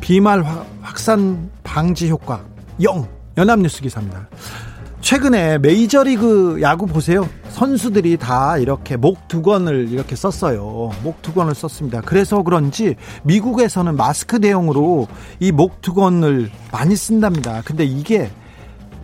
비말 0.00 0.42
확산 0.80 1.50
방지 1.62 2.08
효과 2.08 2.42
0 2.82 3.06
연합뉴스 3.36 3.82
기사입니다. 3.82 4.28
최근에 5.02 5.58
메이저리그 5.58 6.60
야구 6.62 6.86
보세요. 6.86 7.28
선수들이 7.50 8.16
다 8.18 8.56
이렇게 8.56 8.96
목 8.96 9.26
두건을 9.26 9.88
이렇게 9.90 10.14
썼어요. 10.14 10.90
목 11.02 11.20
두건을 11.22 11.54
썼습니다. 11.56 12.00
그래서 12.02 12.42
그런지 12.42 12.94
미국에서는 13.24 13.96
마스크 13.96 14.40
대용으로 14.40 15.08
이 15.40 15.50
목 15.50 15.82
두건을 15.82 16.50
많이 16.70 16.94
쓴답니다. 16.96 17.62
근데 17.64 17.84
이게 17.84 18.30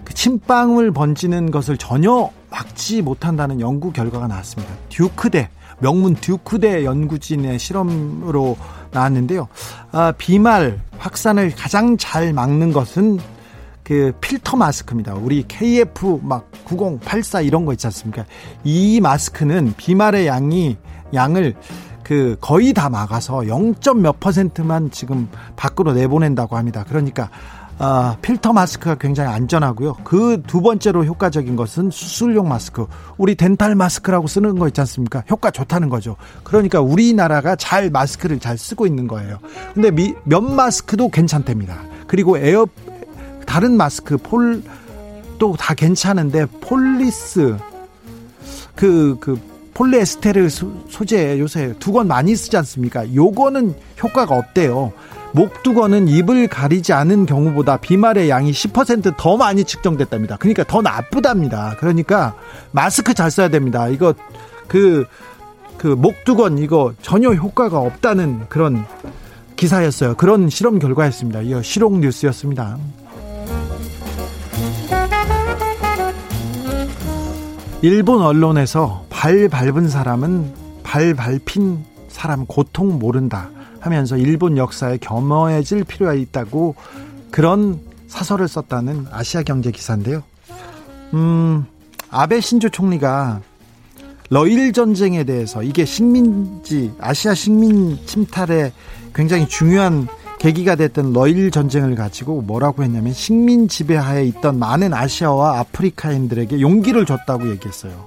그 0.04 0.14
침방울 0.14 0.92
번지는 0.92 1.50
것을 1.50 1.76
전혀 1.76 2.30
막지 2.48 3.02
못한다는 3.02 3.60
연구 3.60 3.92
결과가 3.92 4.28
나왔습니다. 4.28 4.72
듀크대 4.88 5.50
명문 5.80 6.14
듀크대 6.14 6.84
연구진의 6.84 7.58
실험으로 7.58 8.56
나왔는데요. 8.92 9.48
아, 9.92 10.12
비말 10.16 10.80
확산을 10.96 11.52
가장 11.54 11.96
잘 11.98 12.32
막는 12.32 12.72
것은 12.72 13.18
그 13.88 14.12
필터 14.20 14.58
마스크입니다. 14.58 15.14
우리 15.14 15.44
KF 15.48 16.20
막 16.22 16.50
9084 16.64 17.40
이런 17.40 17.64
거 17.64 17.72
있지 17.72 17.86
않습니까? 17.86 18.26
이 18.62 19.00
마스크는 19.00 19.72
비말의 19.78 20.26
양이 20.26 20.76
양을 21.14 21.54
그 22.02 22.36
거의 22.38 22.74
다 22.74 22.90
막아서 22.90 23.48
0. 23.48 23.74
몇 24.02 24.20
퍼센트만 24.20 24.90
지금 24.90 25.26
밖으로 25.56 25.94
내보낸다고 25.94 26.58
합니다. 26.58 26.84
그러니까 26.86 27.30
어, 27.78 28.14
필터 28.20 28.52
마스크가 28.52 28.96
굉장히 28.96 29.32
안전하고요. 29.32 29.94
그 30.04 30.42
두 30.46 30.60
번째로 30.60 31.06
효과적인 31.06 31.56
것은 31.56 31.90
수술용 31.90 32.46
마스크. 32.46 32.86
우리 33.16 33.36
dental 33.36 33.74
마스크라고 33.74 34.26
쓰는 34.26 34.58
거 34.58 34.66
있지 34.68 34.82
않습니까? 34.82 35.24
효과 35.30 35.50
좋다는 35.50 35.88
거죠. 35.88 36.16
그러니까 36.44 36.82
우리나라가 36.82 37.56
잘 37.56 37.88
마스크를 37.88 38.38
잘 38.38 38.58
쓰고 38.58 38.86
있는 38.86 39.06
거예요. 39.06 39.38
근데 39.72 39.90
미, 39.90 40.14
면 40.24 40.54
마스크도 40.54 41.08
괜찮답니다. 41.08 41.78
그리고 42.06 42.36
에어 42.36 42.66
다른 43.48 43.76
마스크 43.76 44.18
폴 44.18 44.62
또 45.38 45.56
다 45.56 45.74
괜찮은데 45.74 46.46
폴리스 46.60 47.56
그그 48.74 49.16
그 49.20 49.40
폴리에스테르 49.74 50.48
소재 50.48 51.38
요새 51.38 51.74
두건 51.78 52.08
많이 52.08 52.34
쓰지 52.34 52.56
않습니까? 52.56 53.14
요거는 53.14 53.74
효과가 54.02 54.36
없대요. 54.36 54.92
목두건은 55.32 56.08
입을 56.08 56.48
가리지 56.48 56.92
않은 56.92 57.26
경우보다 57.26 57.76
비말의 57.76 58.28
양이 58.28 58.50
10%더 58.50 59.36
많이 59.36 59.62
측정됐답니다. 59.62 60.36
그러니까 60.38 60.64
더 60.64 60.82
나쁘답니다. 60.82 61.76
그러니까 61.78 62.34
마스크 62.72 63.14
잘 63.14 63.30
써야 63.30 63.48
됩니다. 63.48 63.86
이거 63.88 64.14
그, 64.66 65.06
그 65.76 65.86
목두건 65.86 66.58
이거 66.58 66.92
전혀 67.02 67.32
효과가 67.32 67.78
없다는 67.78 68.46
그런 68.48 68.84
기사였어요. 69.54 70.16
그런 70.16 70.48
실험 70.48 70.80
결과였습니다. 70.80 71.42
이거 71.42 71.62
실용 71.62 72.00
뉴스였습니다. 72.00 72.78
일본 77.80 78.22
언론에서 78.22 79.06
발 79.08 79.48
밟은 79.48 79.88
사람은 79.88 80.52
발 80.82 81.14
밟힌 81.14 81.84
사람 82.08 82.44
고통 82.44 82.98
모른다 82.98 83.50
하면서 83.78 84.16
일본 84.16 84.56
역사에 84.56 84.98
겸허해질 85.00 85.84
필요가 85.84 86.14
있다고 86.14 86.74
그런 87.30 87.78
사설을 88.08 88.48
썼다는 88.48 89.06
아시아 89.12 89.42
경제 89.44 89.70
기사인데요. 89.70 90.24
음, 91.14 91.66
아베 92.10 92.40
신조 92.40 92.70
총리가 92.70 93.42
러일 94.28 94.72
전쟁에 94.72 95.22
대해서 95.22 95.62
이게 95.62 95.84
식민지 95.84 96.92
아시아 96.98 97.34
식민 97.34 97.96
침탈에 98.06 98.72
굉장히 99.14 99.46
중요한 99.46 100.08
계기가 100.38 100.76
됐던 100.76 101.12
러일 101.12 101.50
전쟁을 101.50 101.96
가지고 101.96 102.42
뭐라고 102.42 102.84
했냐면 102.84 103.12
식민 103.12 103.68
지배하에 103.68 104.24
있던 104.26 104.58
많은 104.58 104.94
아시아와 104.94 105.58
아프리카인들에게 105.60 106.60
용기를 106.60 107.06
줬다고 107.06 107.50
얘기했어요. 107.50 108.06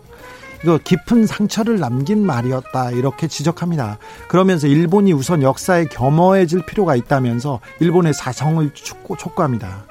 이거 0.63 0.79
깊은 0.81 1.25
상처를 1.25 1.79
남긴 1.79 2.25
말이었다 2.25 2.91
이렇게 2.91 3.27
지적합니다. 3.27 3.97
그러면서 4.27 4.67
일본이 4.67 5.11
우선 5.11 5.41
역사에 5.41 5.85
겸허해질 5.85 6.65
필요가 6.65 6.95
있다면서 6.95 7.59
일본의 7.79 8.13
사성을 8.13 8.71
촉구, 8.73 9.17
촉구합니다. 9.17 9.85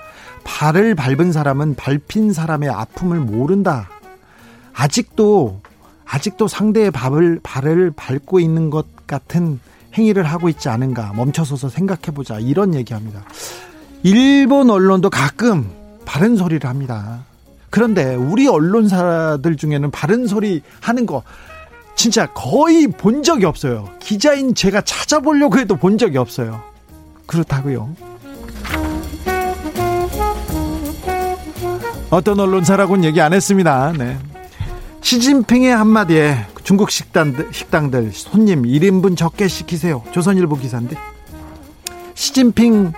발을 0.44 0.94
밟은 0.94 1.32
사람은 1.32 1.74
밟힌 1.74 2.32
사람의 2.32 2.70
아픔을 2.70 3.18
모른다. 3.18 3.88
아직도 4.72 5.60
아직도 6.06 6.48
상대의 6.48 6.90
밥을 6.90 7.40
발을 7.42 7.92
밟고 7.94 8.40
있는 8.40 8.70
것 8.70 8.86
같은 9.06 9.60
행위를 9.94 10.24
하고 10.24 10.48
있지 10.48 10.68
않은가 10.68 11.12
멈춰서서 11.14 11.68
생각해 11.68 12.14
보자 12.14 12.38
이런 12.38 12.74
얘기합니다. 12.74 13.24
일본 14.02 14.70
언론도 14.70 15.10
가끔 15.10 15.70
바른 16.04 16.36
소리를 16.36 16.68
합니다. 16.68 17.24
그런데 17.70 18.14
우리 18.14 18.48
언론사들 18.48 19.56
중에는 19.56 19.90
바른 19.90 20.26
소리 20.26 20.62
하는 20.80 21.06
거 21.06 21.22
진짜 21.94 22.26
거의 22.32 22.86
본 22.86 23.22
적이 23.22 23.44
없어요. 23.44 23.88
기자인 24.00 24.54
제가 24.54 24.80
찾아보려고 24.80 25.58
해도 25.58 25.76
본 25.76 25.98
적이 25.98 26.18
없어요. 26.18 26.62
그렇다고요. 27.26 27.94
어떤 32.10 32.40
언론사라고는 32.40 33.04
얘기 33.04 33.20
안 33.20 33.32
했습니다. 33.32 33.92
네. 33.96 34.18
시진핑의 35.00 35.74
한마디에 35.76 36.46
중국 36.70 36.92
식당들, 36.92 37.48
식당들 37.50 38.12
손님 38.12 38.62
1인분 38.62 39.16
적게 39.16 39.48
시키세요. 39.48 40.04
조선일보 40.12 40.56
기사인데. 40.56 40.96
시진핑 42.14 42.92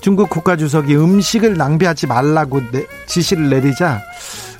중국 0.00 0.30
국가주석이 0.30 0.94
음식을 0.94 1.56
낭비하지 1.56 2.06
말라고 2.06 2.60
내, 2.70 2.86
지시를 3.06 3.50
내리자 3.50 4.00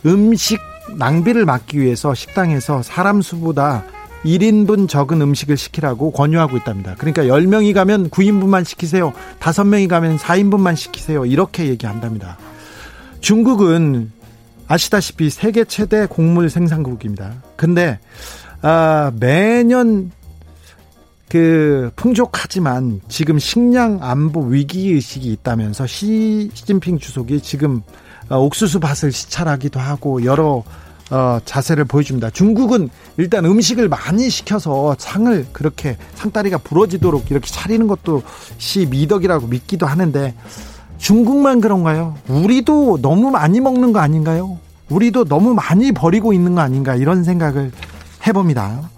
음식 0.04 0.58
낭비를 0.96 1.44
막기 1.44 1.78
위해서 1.78 2.12
식당에서 2.12 2.82
사람 2.82 3.22
수보다 3.22 3.84
1인분 4.24 4.88
적은 4.88 5.22
음식을 5.22 5.56
시키라고 5.56 6.10
권유하고 6.10 6.56
있답니다. 6.56 6.96
그러니까 6.98 7.22
10명이 7.22 7.72
가면 7.72 8.10
9인분만 8.10 8.64
시키세요. 8.64 9.12
5명이 9.38 9.86
가면 9.86 10.16
4인분만 10.16 10.74
시키세요. 10.74 11.24
이렇게 11.24 11.68
얘기한답니다. 11.68 12.36
중국은 13.20 14.10
아시다시피 14.66 15.30
세계 15.30 15.62
최대 15.62 16.06
곡물 16.06 16.50
생산국입니다. 16.50 17.34
근데 17.54 18.00
아, 18.62 19.12
매년 19.18 20.10
그 21.28 21.90
풍족하지만 21.96 23.00
지금 23.08 23.38
식량 23.38 23.98
안보 24.00 24.42
위기 24.42 24.92
의식이 24.92 25.30
있다면서 25.32 25.86
시, 25.86 26.50
시진핑 26.54 26.98
주석이 26.98 27.40
지금 27.40 27.82
어, 28.28 28.38
옥수수 28.38 28.80
밭을 28.80 29.12
시찰하기도 29.12 29.78
하고 29.80 30.24
여러 30.24 30.62
어, 31.10 31.38
자세를 31.44 31.84
보여줍니다. 31.84 32.30
중국은 32.30 32.88
일단 33.16 33.44
음식을 33.44 33.88
많이 33.88 34.28
시켜서 34.28 34.96
상을 34.98 35.46
그렇게 35.52 35.96
상다리가 36.14 36.58
부러지도록 36.58 37.30
이렇게 37.30 37.48
차리는 37.48 37.86
것도 37.86 38.22
시 38.58 38.86
미덕이라고 38.86 39.46
믿기도 39.46 39.86
하는데 39.86 40.34
중국만 40.98 41.60
그런가요? 41.60 42.16
우리도 42.28 42.98
너무 43.02 43.30
많이 43.30 43.60
먹는 43.60 43.92
거 43.92 44.00
아닌가요? 44.00 44.58
우리도 44.88 45.24
너무 45.24 45.54
많이 45.54 45.92
버리고 45.92 46.32
있는 46.32 46.54
거 46.54 46.60
아닌가 46.60 46.94
이런 46.94 47.24
생각을 47.24 47.72
해봅니다. 48.26 48.90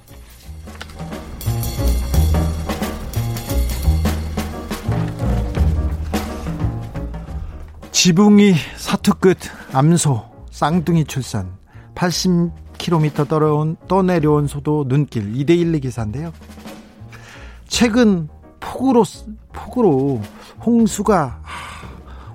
지붕이 7.90 8.54
사투 8.76 9.14
끝 9.14 9.36
암소 9.72 10.24
쌍둥이 10.50 11.04
출산 11.04 11.52
80km 11.94 13.28
떨어온, 13.28 13.76
떠내려온 13.88 14.46
소도 14.46 14.86
눈길 14.86 15.32
2대1 15.32 15.82
기사인데요. 15.82 16.32
최근 17.66 18.28
폭우로 18.60 19.04
폭우로 19.52 20.22
홍수가 20.64 21.42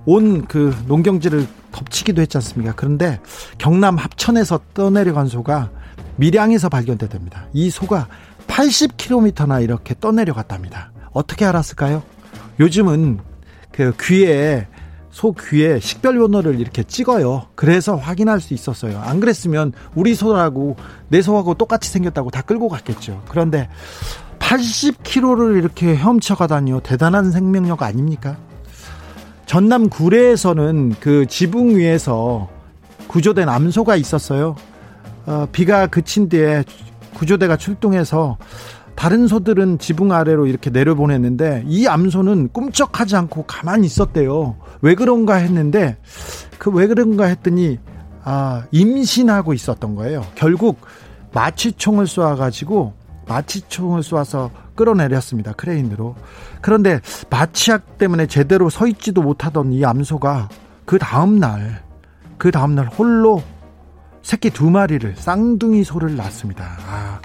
온 0.06 0.46
그 0.48 0.76
농경지를 0.88 1.48
덮치기도 1.72 2.22
했지 2.22 2.38
않습니까? 2.38 2.74
그런데 2.76 3.20
경남 3.58 3.96
합천에서 3.96 4.60
떠내려간 4.74 5.28
소가 5.28 5.72
밀양에서 6.18 6.70
발견됐답니다. 6.70 7.48
이 7.54 7.70
소가 7.70 8.08
80km나 8.48 9.64
이렇게 9.64 9.96
떠내려갔답니다. 10.00 10.92
어떻게 11.12 11.46
알았을까요? 11.46 12.04
요즘은 12.60 13.20
그 13.72 13.94
귀에 14.02 14.68
소 15.10 15.34
귀에 15.34 15.80
식별 15.80 16.18
번호를 16.18 16.60
이렇게 16.60 16.84
찍어요. 16.84 17.48
그래서 17.54 17.96
확인할 17.96 18.42
수 18.42 18.56
있었어요. 18.56 19.00
안 19.00 19.20
그랬으면 19.20 19.72
우리 19.94 20.16
소하고 20.16 20.76
내 21.08 21.22
소하고 21.22 21.54
똑같이 21.54 21.90
생겼다고 21.92 22.32
다 22.32 22.42
끌고 22.42 22.68
갔겠죠. 22.68 23.22
그런데 23.30 23.70
80km를 24.40 25.58
이렇게 25.58 25.96
헤엄쳐가다니요. 25.96 26.82
대단한 26.82 27.32
생명력 27.32 27.84
아닙니까? 27.84 28.38
전남 29.46 29.90
구례에서는 29.90 30.96
그 31.00 31.28
지붕 31.28 31.78
위에서 31.78 32.50
구조된 33.08 33.50
암소가 33.50 33.96
있었어요. 33.96 34.56
어, 35.26 35.48
비가 35.52 35.88
그친 35.88 36.30
뒤에 36.30 36.64
구조대가 37.14 37.58
출동해서 37.58 38.38
다른 38.96 39.28
소들은 39.28 39.80
지붕 39.80 40.12
아래로 40.12 40.46
이렇게 40.46 40.70
내려보냈는데 40.70 41.64
이 41.66 41.88
암소는 41.88 42.50
꿈쩍하지 42.54 43.16
않고 43.16 43.46
가만히 43.48 43.88
있었대요. 43.88 44.56
왜 44.82 44.96
그런가 44.96 45.36
했는데 45.36 45.98
그 46.60 46.70
왜 46.70 46.88
그런가 46.88 47.26
했더니 47.26 47.80
아 48.24 48.66
임신하고 48.72 49.54
있었던 49.54 49.96
거예요. 49.96 50.26
결국 50.36 50.80
마취총을 51.34 52.08
쏘아가지고 52.08 52.94
마취총을 53.28 54.04
쏘아서 54.04 54.52
끌어내렸습니다. 54.76 55.54
크레인으로. 55.54 56.16
그런데 56.62 57.00
마취약 57.30 57.98
때문에 57.98 58.28
제대로 58.28 58.70
서 58.70 58.88
있지도 58.88 59.22
못하던 59.22 59.72
이 59.74 59.84
암소가 59.86 60.50
그 60.86 60.98
다음날, 61.00 61.82
그 62.38 62.52
다음날 62.52 62.88
홀로 62.88 63.42
새끼 64.24 64.50
두 64.50 64.70
마리를, 64.70 65.16
쌍둥이 65.18 65.84
소를 65.84 66.16
낳습니다. 66.16 66.66
아, 66.88 67.20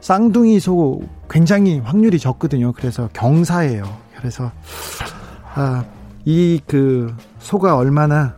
쌍둥이 0.00 0.60
소 0.60 1.02
굉장히 1.28 1.78
확률이 1.80 2.18
적거든요. 2.18 2.72
그래서 2.72 3.08
경사예요. 3.12 3.84
그래서, 4.16 4.50
아, 5.54 5.84
이 6.24 6.60
그 6.66 7.14
소가 7.38 7.76
얼마나 7.76 8.34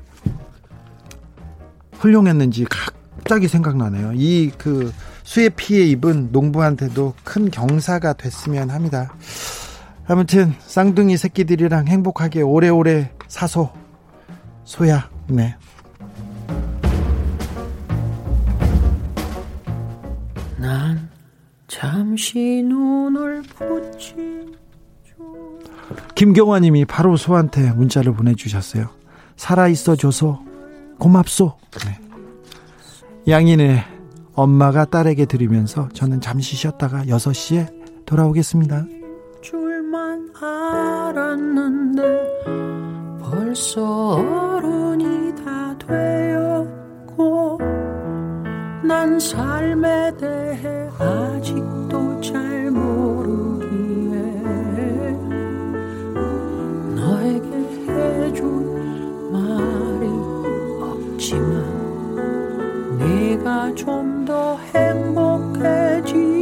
훌륭했는지 1.92 2.66
갑자기 2.68 3.46
생각나네요. 3.48 4.12
이 4.14 4.50
그 4.58 4.92
수해 5.22 5.48
피해 5.48 5.84
입은 5.86 6.30
농부한테도 6.32 7.14
큰 7.24 7.50
경사가 7.50 8.12
됐으면 8.14 8.70
합니다. 8.70 9.12
아무튼 10.06 10.54
쌍둥이 10.60 11.16
새끼들이랑 11.16 11.88
행복하게 11.88 12.42
오래오래 12.42 13.10
사소 13.26 13.70
소야 14.64 15.10
네. 15.26 15.56
잠시 21.76 22.62
눈을 22.62 23.42
붙이 23.42 24.14
김경화 26.14 26.60
님이 26.60 26.86
바로 26.86 27.18
소한테 27.18 27.70
문자를 27.72 28.14
보내주셨어요. 28.14 28.88
살아있어 29.36 29.94
줘서 29.96 30.42
고맙소. 30.98 31.54
네. 31.84 32.00
양인의 33.28 33.84
엄마가 34.32 34.86
딸에게 34.86 35.26
드리면서 35.26 35.90
저는 35.92 36.22
잠시 36.22 36.56
쉬었다가 36.56 37.04
6시에 37.04 38.06
돌아오겠습니다. 38.06 38.86
줄만 39.42 40.32
알았는데 40.40 42.02
벌써 43.20 44.14
어른이 44.14 45.34
다 45.44 45.76
되었고 45.76 46.35
난 48.86 49.18
삶에 49.18 50.12
대해 50.16 50.88
아직도 50.98 52.20
잘 52.20 52.70
모르기에 52.70 54.20
너에게 56.94 57.48
해준 57.88 59.32
말이 59.32 60.06
없지만 60.82 62.98
네가 62.98 63.74
좀 63.74 64.16
더 64.26 64.56
행복해지 64.74 66.35